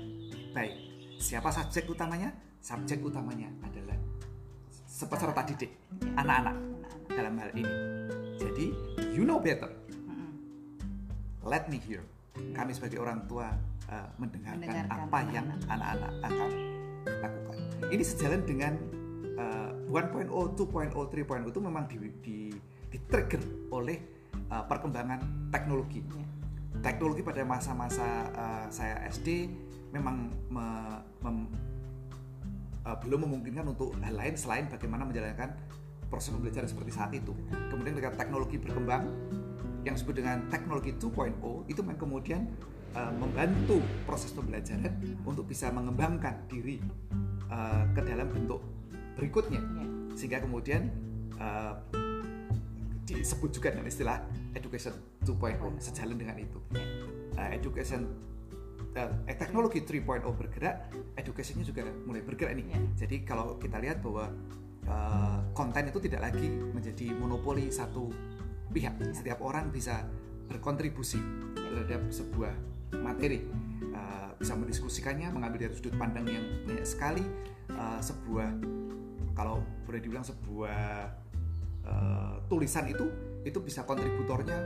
baik. 0.56 0.74
Siapa 1.22 1.52
subjek 1.54 1.86
utamanya? 1.86 2.34
Subjek 2.66 2.98
utamanya 3.06 3.54
adalah 3.62 3.94
peserta 4.90 5.42
didik 5.46 5.70
anak-anak 6.18 6.58
dalam 7.14 7.38
hal 7.38 7.54
ini. 7.54 7.76
Jadi 8.42 8.66
you 9.14 9.22
know 9.22 9.38
better, 9.38 9.70
let 11.46 11.70
me 11.70 11.78
hear. 11.78 12.02
Kami 12.36 12.74
sebagai 12.74 13.00
orang 13.00 13.30
tua 13.30 13.54
uh, 13.88 14.10
mendengarkan, 14.18 14.66
Mendengarkan 14.66 14.98
apa 15.08 15.20
yang 15.30 15.46
anak-anak 15.70 16.12
akan 16.26 16.52
lakukan. 17.22 17.56
Ini 17.94 18.04
sejalan 18.04 18.42
dengan 18.44 18.74
uh, 19.38 19.72
1.0, 19.88 20.28
2.0, 20.28 20.92
3.0 20.92 21.54
itu 21.54 21.62
memang 21.62 21.86
di, 21.86 21.96
di, 22.20 22.38
di 22.92 22.98
trigger 23.08 23.40
oleh 23.72 24.02
uh, 24.52 24.66
perkembangan 24.66 25.54
teknologi. 25.54 26.02
Ya. 26.02 26.26
Teknologi 26.84 27.24
pada 27.24 27.46
masa-masa 27.48 28.28
uh, 28.36 28.66
saya 28.68 29.00
SD 29.08 29.48
memang 29.96 30.28
me- 30.52 31.02
mem- 31.24 31.75
uh, 32.86 32.98
belum 33.02 33.28
memungkinkan 33.28 33.66
untuk 33.66 33.98
hal 34.00 34.16
lain 34.16 34.38
selain 34.38 34.70
bagaimana 34.70 35.04
menjalankan 35.04 35.58
proses 36.08 36.32
pembelajaran 36.32 36.70
seperti 36.70 36.92
saat 36.94 37.12
itu. 37.12 37.34
Kemudian 37.74 37.98
ketika 37.98 38.14
teknologi 38.24 38.62
berkembang, 38.62 39.10
yang 39.86 39.94
disebut 39.94 40.18
dengan 40.18 40.50
teknologi 40.50 40.98
2.0 40.98 41.70
itu 41.70 41.80
memang 41.86 42.00
kemudian 42.02 42.50
uh, 42.98 43.14
membantu 43.14 43.78
proses 44.10 44.34
pembelajaran 44.34 44.90
untuk 45.22 45.46
bisa 45.46 45.70
mengembangkan 45.70 46.50
diri 46.50 46.82
uh, 47.54 47.86
ke 47.94 48.02
dalam 48.02 48.34
bentuk 48.34 48.66
berikutnya, 49.16 49.62
Ya. 49.62 49.86
sehingga 50.18 50.42
kemudian 50.42 50.90
uh, 51.38 51.78
disebut 53.06 53.54
juga 53.54 53.78
dengan 53.78 53.86
istilah 53.86 54.26
education 54.58 54.98
2.0 55.22 55.78
sejalan 55.78 56.18
dengan 56.18 56.42
itu. 56.42 56.58
Uh, 57.38 57.50
education 57.54 58.10
eh, 58.96 59.36
teknologi 59.38 59.84
3.0 59.84 60.24
bergerak, 60.24 60.90
educationnya 61.20 61.68
juga 61.68 61.84
mulai 62.08 62.24
bergerak 62.24 62.56
nih. 62.56 62.68
Ya. 62.72 62.80
Jadi 63.06 63.28
kalau 63.28 63.60
kita 63.60 63.78
lihat 63.84 64.00
bahwa 64.00 64.32
uh, 64.88 65.40
konten 65.52 65.92
itu 65.92 66.00
tidak 66.00 66.32
lagi 66.32 66.48
menjadi 66.48 67.12
monopoli 67.16 67.68
satu 67.68 68.10
pihak. 68.72 68.96
Setiap 69.12 69.44
orang 69.44 69.70
bisa 69.70 70.08
berkontribusi 70.48 71.20
terhadap 71.56 72.08
sebuah 72.10 72.54
materi, 73.04 73.44
Uh, 73.96 74.28
bisa 74.36 74.60
mendiskusikannya, 74.60 75.32
mengambil 75.32 75.68
dari 75.68 75.74
sudut 75.80 75.96
pandang 75.96 76.28
yang 76.28 76.44
banyak 76.68 76.84
sekali. 76.84 77.24
Uh, 77.72 77.96
sebuah 78.04 78.52
kalau 79.32 79.64
boleh 79.88 80.04
dibilang 80.04 80.24
sebuah 80.24 81.12
uh, 81.88 82.36
tulisan 82.52 82.92
itu 82.92 83.08
itu 83.48 83.56
bisa 83.64 83.88
kontributornya 83.88 84.58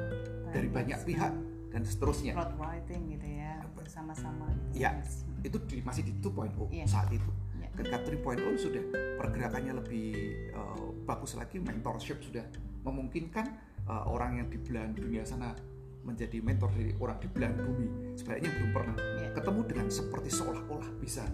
dari 0.49 0.65
banyak 0.65 0.97
pihak 1.05 1.31
dan 1.69 1.81
seterusnya. 1.83 2.33
Road 2.33 2.53
writing 2.57 3.01
gitu 3.09 3.27
ya 3.29 3.61
bersama-sama 3.73 4.49
gitu. 4.69 4.81
Ya, 4.81 4.97
itu 5.41 5.57
di, 5.65 5.81
masih 5.81 6.03
di 6.03 6.13
2.0 6.17 6.69
Iya. 6.69 6.85
saat 6.85 7.09
itu. 7.09 7.29
Ya. 7.57 7.69
Ketika 7.73 7.97
3.0 8.01 8.41
sudah 8.55 8.83
pergerakannya 9.15 9.73
lebih 9.75 10.07
uh, 10.51 10.89
bagus 11.03 11.33
lagi, 11.33 11.57
mentorship 11.57 12.19
sudah 12.19 12.43
memungkinkan 12.81 13.45
uh, 13.85 14.05
orang 14.05 14.37
yang 14.37 14.47
di 14.47 14.57
belahan 14.57 14.91
dunia 14.91 15.21
sana 15.21 15.53
menjadi 15.99 16.39
mentor 16.39 16.71
dari 16.71 16.95
orang 16.95 17.19
di 17.19 17.27
belahan 17.27 17.59
bumi 17.59 17.87
sebaliknya 18.15 18.49
belum 18.55 18.71
pernah 18.71 18.95
Ya. 19.19 19.29
ketemu 19.35 19.59
dengan 19.67 19.87
seperti 19.91 20.29
seolah-olah 20.31 20.89
bisa 20.97 21.27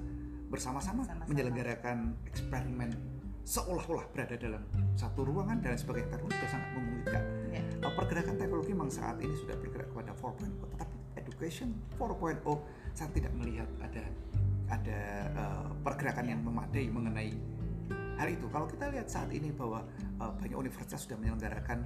bersama-sama 0.45 1.05
Sama-sama. 1.05 1.29
menyelenggarakan 1.29 1.97
eksperimen 2.25 2.89
seolah-olah 3.45 4.09
berada 4.09 4.33
dalam 4.35 4.65
satu 4.97 5.21
ruangan 5.21 5.61
dan 5.61 5.77
sebagainya 5.77 6.09
karena 6.11 6.27
sudah 6.27 6.49
sangat 6.49 6.69
memungkinkan. 6.73 7.23
Pergerakan 7.93 8.35
teknologi 8.39 8.71
memang 8.73 8.89
saat 8.89 9.19
ini 9.21 9.35
sudah 9.37 9.55
bergerak 9.59 9.91
kepada 9.93 10.11
4.0 10.17 10.73
tetapi 10.73 10.95
education 11.19 11.69
4.0 11.99 12.41
saya 12.95 13.09
tidak 13.11 13.33
melihat 13.35 13.69
ada 13.83 14.03
ada 14.65 14.99
uh, 15.37 15.69
pergerakan 15.85 16.25
yang 16.25 16.41
memadai 16.41 16.89
mengenai 16.89 17.29
hal 18.15 18.27
itu 18.31 18.47
kalau 18.49 18.65
kita 18.65 18.89
lihat 18.89 19.11
saat 19.11 19.29
ini 19.29 19.51
bahwa 19.51 19.83
uh, 20.17 20.31
banyak 20.39 20.55
universitas 20.55 21.05
sudah 21.05 21.19
menyelenggarakan 21.19 21.83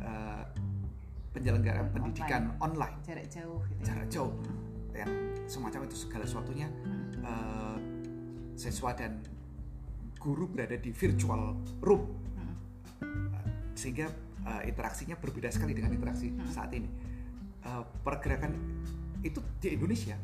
uh, 0.00 0.42
penyelenggaraan 1.36 1.92
Online. 1.92 1.94
pendidikan 1.94 2.42
online 2.58 2.96
jarak 3.04 3.26
jauh 3.28 3.60
gitu 3.68 3.78
ya. 3.78 3.86
jarak 3.86 4.08
jauh 4.08 4.32
yang 4.96 5.12
semacam 5.46 5.80
itu 5.86 5.96
segala 6.08 6.24
sesuatunya 6.26 6.68
uh, 7.22 7.78
siswa 8.58 8.90
dan 8.96 9.22
guru 10.18 10.50
berada 10.50 10.74
di 10.74 10.90
virtual 10.90 11.54
room 11.84 12.02
Hmm. 12.38 12.54
Uh, 13.02 13.46
sehingga 13.74 14.10
uh, 14.44 14.62
interaksinya 14.62 15.16
berbeda 15.18 15.48
sekali 15.50 15.72
dengan 15.74 15.94
interaksi 15.94 16.30
saat 16.50 16.70
ini 16.74 16.90
Uh, 17.58 17.82
pergerakan 18.06 18.54
itu 19.20 19.42
di 19.58 19.74
Indonesia 19.74 20.14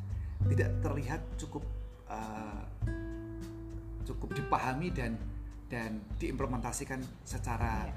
tidak 0.47 0.71
terlihat 0.87 1.19
cukup 1.35 1.67
uh, 2.07 2.63
cukup 4.07 4.39
dipahami 4.39 4.95
dan 4.95 5.19
dan 5.67 5.99
diimplementasikan 6.15 7.03
secara 7.27 7.91
Iya. 7.91 7.95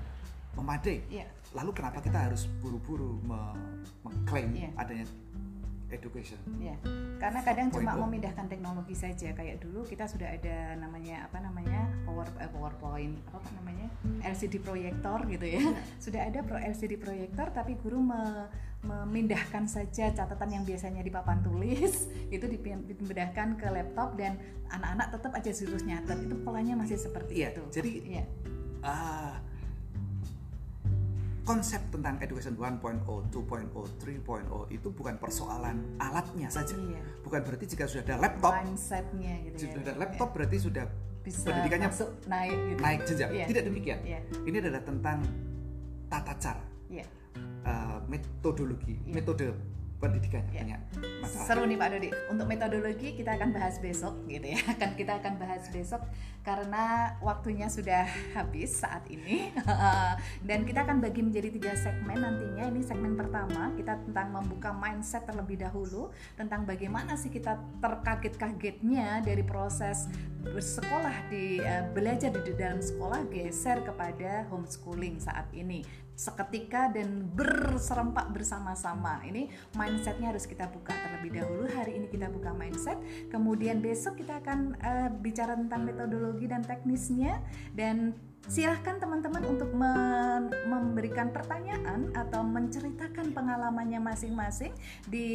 memadai 0.57 0.97
Iya. 1.21 1.27
lalu 1.53 1.69
kenapa 1.69 2.01
kita 2.01 2.17
harus 2.17 2.49
buru-buru 2.59 3.21
me- 3.21 3.85
mengklaim 4.01 4.49
Iya. 4.57 4.69
adanya 4.73 5.05
education 5.87 6.35
Ya, 6.57 6.75
karena 7.15 7.39
kadang 7.41 7.71
cuma 7.71 7.95
4.0. 7.95 8.03
memindahkan 8.03 8.45
teknologi 8.47 8.91
saja. 8.91 9.31
Kayak 9.31 9.63
dulu 9.63 9.83
kita 9.83 10.03
sudah 10.03 10.27
ada 10.29 10.75
namanya 10.75 11.23
apa 11.23 11.39
namanya 11.39 11.87
power 12.03 12.27
eh, 12.37 12.49
PowerPoint 12.49 13.15
apa 13.29 13.47
namanya 13.55 13.87
LCD 14.21 14.59
proyektor 14.59 15.23
gitu 15.25 15.47
ya. 15.47 15.63
Sudah 16.03 16.27
ada 16.27 16.43
pro 16.43 16.59
LCD 16.59 16.97
proyektor, 16.97 17.49
tapi 17.49 17.75
guru 17.75 18.03
me- 18.03 18.47
memindahkan 18.77 19.65
saja 19.65 20.11
catatan 20.11 20.49
yang 20.51 20.63
biasanya 20.63 21.01
di 21.01 21.09
papan 21.09 21.39
tulis 21.41 22.05
itu 22.35 22.45
dipin- 22.45 22.83
dipindahkan 22.83 23.55
ke 23.55 23.67
laptop 23.67 24.13
dan 24.15 24.35
anak-anak 24.69 25.07
tetap 25.15 25.31
aja 25.33 25.49
terus 25.49 25.83
nyatet. 25.83 26.19
Itu 26.19 26.35
polanya 26.43 26.75
masih 26.75 26.99
seperti 26.99 27.41
Iya, 27.41 27.55
itu. 27.55 27.63
jadi 27.71 27.91
Iya. 28.03 28.23
Ah, 28.83 29.39
konsep 31.47 31.79
tentang 31.87 32.19
education 32.19 32.59
1.0, 32.59 33.07
2.0, 33.31 33.31
3.0 33.31 34.75
itu 34.75 34.87
bukan 34.91 35.15
persoalan 35.15 35.95
alatnya 35.95 36.51
saja. 36.51 36.75
Iya. 36.75 36.99
Bukan 37.23 37.39
berarti 37.47 37.65
jika 37.71 37.87
sudah 37.87 38.03
ada 38.03 38.15
laptop, 38.19 38.51
mindsetnya 38.59 39.33
gitu 39.47 39.55
ya. 39.55 39.59
sudah 39.71 39.81
ada 39.87 39.93
laptop 39.95 40.29
berarti 40.35 40.57
sudah 40.59 40.85
bisa 41.23 41.47
pendidikannya 41.47 41.87
masuk 41.87 42.09
naik 42.27 42.51
gitu. 42.67 42.79
naik 42.83 42.99
jenjang. 43.07 43.29
Iya. 43.31 43.45
Tidak 43.47 43.63
demikian. 43.63 43.99
Iya. 44.03 44.19
Ini 44.43 44.57
adalah 44.59 44.81
tentang 44.83 45.17
tata 46.07 46.33
cara, 46.35 46.63
Iya. 46.87 47.05
uh, 47.63 47.99
metodologi, 48.07 48.95
Iya. 49.07 49.13
metode 49.15 49.47
pendidikan 49.97 50.45
Iya. 50.53 50.77
banyak 50.77 50.81
masalah. 51.25 51.45
Seru 51.49 51.63
nih 51.65 51.77
Pak 51.77 51.87
Dodi. 51.89 52.09
Untuk 52.29 52.45
metodologi 52.45 53.09
kita 53.17 53.33
akan 53.33 53.49
bahas 53.49 53.75
besok 53.81 54.13
gitu 54.29 54.45
ya. 54.53 54.59
Akan 54.77 54.93
kita 54.93 55.17
akan 55.17 55.33
bahas 55.41 55.63
besok 55.73 56.01
karena 56.45 57.17
waktunya 57.19 57.67
sudah 57.67 58.05
habis 58.37 58.77
saat 58.77 59.03
ini. 59.09 59.49
Dan 60.47 60.63
kita 60.69 60.85
akan 60.85 61.01
bagi 61.01 61.25
menjadi 61.25 61.49
tiga 61.49 61.73
segmen 61.73 62.21
nantinya. 62.21 62.69
Ini 62.69 62.81
segmen 62.85 63.17
pertama 63.17 63.73
kita 63.73 63.97
tentang 64.05 64.37
membuka 64.37 64.69
mindset 64.71 65.25
terlebih 65.25 65.59
dahulu 65.65 66.13
tentang 66.37 66.63
bagaimana 66.63 67.17
sih 67.17 67.33
kita 67.33 67.57
terkaget-kagetnya 67.81 69.25
dari 69.25 69.41
proses 69.41 70.05
bersekolah 70.47 71.27
di 71.27 71.59
eh, 71.59 71.83
belajar 71.91 72.31
di 72.31 72.53
dalam 72.55 72.79
sekolah 72.79 73.27
geser 73.27 73.83
kepada 73.83 74.47
homeschooling 74.47 75.19
saat 75.19 75.49
ini 75.51 75.83
seketika 76.17 76.89
dan 76.89 77.29
berserempak 77.29 78.33
bersama-sama. 78.33 79.21
Ini 79.21 79.53
mindsetnya 79.77 80.33
harus 80.33 80.49
kita 80.49 80.65
buka 80.73 80.97
terlebih 80.97 81.37
dahulu. 81.37 81.69
Hari 81.69 81.93
ini 81.93 82.09
kita 82.09 82.33
buka 82.33 82.57
mindset, 82.57 82.97
kemudian 83.29 83.77
besok 83.85 84.17
kita 84.17 84.41
akan 84.41 84.73
eh, 84.81 85.09
bicara 85.21 85.53
tentang 85.53 85.85
metodologi 85.85 86.49
dan 86.49 86.65
teknisnya 86.65 87.37
dan 87.77 88.17
silahkan 88.47 88.95
teman-teman 88.95 89.43
untuk 89.43 89.67
memberikan 90.71 91.35
pertanyaan 91.35 92.15
atau 92.15 92.47
menceritakan 92.47 93.35
pengalamannya 93.35 93.99
masing-masing 93.99 94.71
di 95.03 95.27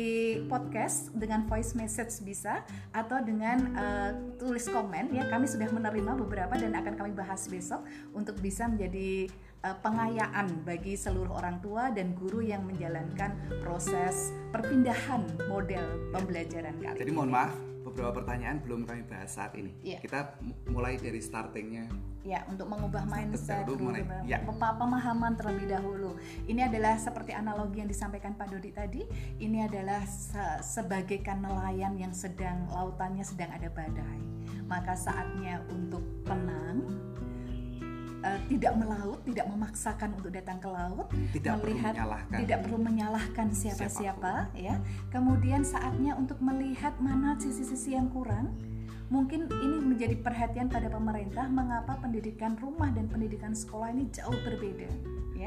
podcast 0.49 1.13
dengan 1.13 1.45
voice 1.45 1.77
message 1.77 2.25
bisa 2.25 2.65
atau 2.91 3.21
dengan 3.21 3.59
eh, 3.77 4.11
tulis 4.41 4.65
komen 4.65 5.13
ya 5.13 5.29
kami 5.29 5.45
sudah 5.45 5.69
menerima 5.69 6.13
beberapa 6.25 6.57
dan 6.57 6.73
akan 6.73 6.95
kami 6.97 7.13
bahas 7.13 7.45
besok 7.53 7.85
untuk 8.17 8.41
bisa 8.41 8.65
menjadi 8.65 9.29
eh, 9.63 9.77
pengayaan 9.79 10.63
bagi 10.63 10.95
seluruh 10.95 11.33
orang 11.33 11.59
tua 11.59 11.91
dan 11.91 12.13
guru 12.13 12.43
yang 12.43 12.63
menjalankan 12.63 13.31
proses 13.59 14.31
perpindahan 14.51 15.23
model 15.47 15.83
pembelajaran 16.11 16.75
kali 16.77 16.99
Jadi 16.99 17.09
ini. 17.09 17.17
mohon 17.17 17.31
maaf, 17.31 17.55
beberapa 17.83 18.15
pertanyaan 18.15 18.61
belum 18.61 18.85
kami 18.85 19.03
bahas 19.05 19.33
saat 19.33 19.55
ini. 19.55 19.73
Iya. 19.81 19.99
Kita 19.99 20.39
mulai 20.69 20.97
dari 20.97 21.19
startingnya. 21.19 21.87
ya 22.23 22.47
untuk 22.47 22.71
mengubah 22.71 23.03
mindset 23.03 23.67
dulu 23.67 23.91
ya. 24.23 24.39
pem- 24.47 24.55
pemahaman 24.79 25.35
terlebih 25.35 25.75
dahulu 25.75 26.15
ini 26.47 26.63
adalah 26.63 26.95
seperti 26.95 27.35
analogi 27.35 27.83
yang 27.83 27.91
disampaikan 27.91 28.39
Pak 28.39 28.47
Dodi 28.47 28.71
tadi 28.71 29.03
ini 29.43 29.59
adalah 29.59 30.07
se- 30.07 30.63
sebagaikan 30.63 31.43
nelayan 31.43 31.99
yang 31.99 32.15
sedang 32.15 32.71
lautannya 32.71 33.27
sedang 33.27 33.51
ada 33.51 33.67
badai 33.75 34.23
maka 34.71 34.95
saatnya 34.95 35.67
untuk 35.67 36.07
tenang 36.23 37.02
eh, 38.25 38.41
tidak 38.51 38.73
melaut 38.79 39.19
tidak 39.27 39.47
memaksakan 39.51 40.11
untuk 40.19 40.31
datang 40.33 40.59
ke 40.59 40.69
laut 40.71 41.07
Tidak 41.35 41.53
perlu 41.59 41.75
melihat 41.75 41.93
menyalahkan. 41.95 42.39
tidak 42.43 42.59
perlu 42.67 42.79
menyalahkan 42.79 43.47
siapa-siapa 43.53 44.33
ya. 44.57 44.75
Kemudian 45.11 45.63
saatnya 45.63 46.17
untuk 46.17 46.39
melihat 46.43 46.95
mana 47.03 47.37
sisi-sisi 47.39 47.95
yang 47.95 48.09
kurang. 48.11 48.55
Mungkin 49.13 49.45
ini 49.61 49.79
menjadi 49.85 50.17
perhatian 50.25 50.73
pada 50.73 50.89
pemerintah 50.89 51.45
mengapa 51.45 52.01
pendidikan 52.01 52.57
rumah 52.57 52.89
dan 52.97 53.13
pendidikan 53.13 53.53
sekolah 53.53 53.93
ini 53.93 54.09
jauh 54.09 54.33
berbeda 54.41 54.89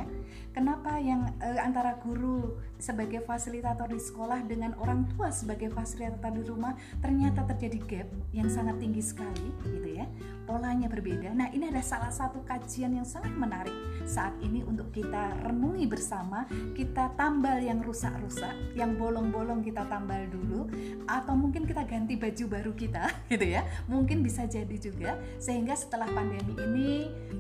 ya. 0.02 0.06
Kenapa 0.52 1.00
yang 1.00 1.28
eh, 1.40 1.60
antara 1.60 2.00
guru 2.00 2.56
sebagai 2.76 3.24
fasilitator 3.24 3.88
di 3.88 4.00
sekolah 4.00 4.44
dengan 4.44 4.76
orang 4.80 5.08
tua 5.16 5.32
sebagai 5.32 5.72
fasilitator 5.72 6.32
di 6.32 6.44
rumah 6.44 6.76
ternyata 7.00 7.48
terjadi 7.48 7.80
gap 7.88 8.08
yang 8.36 8.48
sangat 8.52 8.80
tinggi 8.80 9.04
sekali 9.04 9.52
gitu 9.64 9.90
ya. 9.96 10.08
Polanya 10.46 10.86
berbeda. 10.86 11.34
Nah, 11.34 11.50
ini 11.52 11.74
ada 11.74 11.82
salah 11.82 12.14
satu 12.14 12.46
kajian 12.46 12.94
yang 12.94 13.08
sangat 13.08 13.34
menarik 13.34 13.74
saat 14.06 14.36
ini 14.46 14.62
untuk 14.62 14.94
kita 14.94 15.34
renungi 15.42 15.90
bersama, 15.90 16.46
kita 16.78 17.18
tambal 17.18 17.58
yang 17.58 17.82
rusak-rusak, 17.82 18.54
yang 18.78 18.94
bolong-bolong 18.94 19.66
kita 19.66 19.90
tambal 19.90 20.22
dulu 20.30 20.70
atau 21.10 21.34
mungkin 21.34 21.66
kita 21.66 21.82
ganti 21.90 22.14
baju 22.14 22.46
baru 22.46 22.72
kita 22.78 23.10
gitu 23.34 23.46
ya. 23.46 23.66
Mungkin 23.90 24.22
bisa 24.22 24.46
jadi 24.46 24.78
juga 24.78 25.18
sehingga 25.42 25.74
setelah 25.74 26.10
pandemi 26.10 26.54
ini 26.62 26.90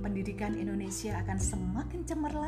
pendidikan 0.01 0.53
Indonesia 0.53 1.17
akan 1.25 1.37
semakin 1.37 2.01
cemerlang 2.05 2.44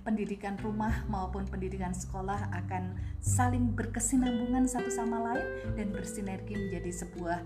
pendidikan 0.00 0.56
rumah 0.64 1.04
maupun 1.12 1.44
pendidikan 1.44 1.92
sekolah 1.92 2.48
akan 2.56 2.96
saling 3.20 3.76
berkesinambungan 3.76 4.64
satu 4.64 4.88
sama 4.88 5.20
lain 5.32 5.46
dan 5.76 5.92
bersinergi 5.92 6.56
menjadi 6.56 6.90
sebuah 7.04 7.38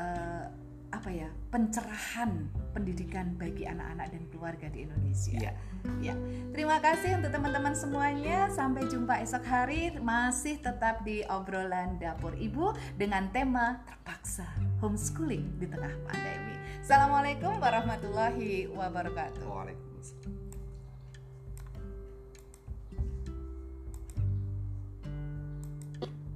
uh, 0.00 0.46
apa 0.88 1.12
ya 1.12 1.28
pencerahan 1.52 2.48
pendidikan 2.72 3.36
bagi 3.36 3.68
anak-anak 3.68 4.08
dan 4.08 4.22
keluarga 4.32 4.66
di 4.72 4.88
Indonesia. 4.88 5.36
Ya. 5.36 5.52
ya. 6.00 6.14
Terima 6.56 6.80
kasih 6.80 7.20
untuk 7.20 7.28
teman-teman 7.28 7.76
semuanya. 7.76 8.48
Sampai 8.48 8.88
jumpa 8.88 9.20
esok 9.20 9.44
hari 9.44 9.92
masih 10.00 10.56
tetap 10.64 11.04
di 11.04 11.20
obrolan 11.28 12.00
dapur 12.00 12.32
ibu 12.40 12.72
dengan 12.96 13.28
tema 13.28 13.84
terpaksa 13.84 14.48
homeschooling 14.80 15.60
di 15.60 15.68
tengah 15.68 15.92
pandemi. 16.08 16.56
Assalamualaikum 16.80 17.60
warahmatullahi 17.60 18.72
wabarakatuh. 18.72 19.44
Waalaikumsalam. 19.44 20.37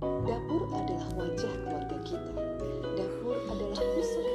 Dapur 0.03 0.67
adalah 0.75 1.07
wajah 1.15 1.55
keluarga 1.63 1.97
kita. 2.03 2.35
Dapur 2.99 3.39
adalah 3.55 3.79
pusat 3.95 4.27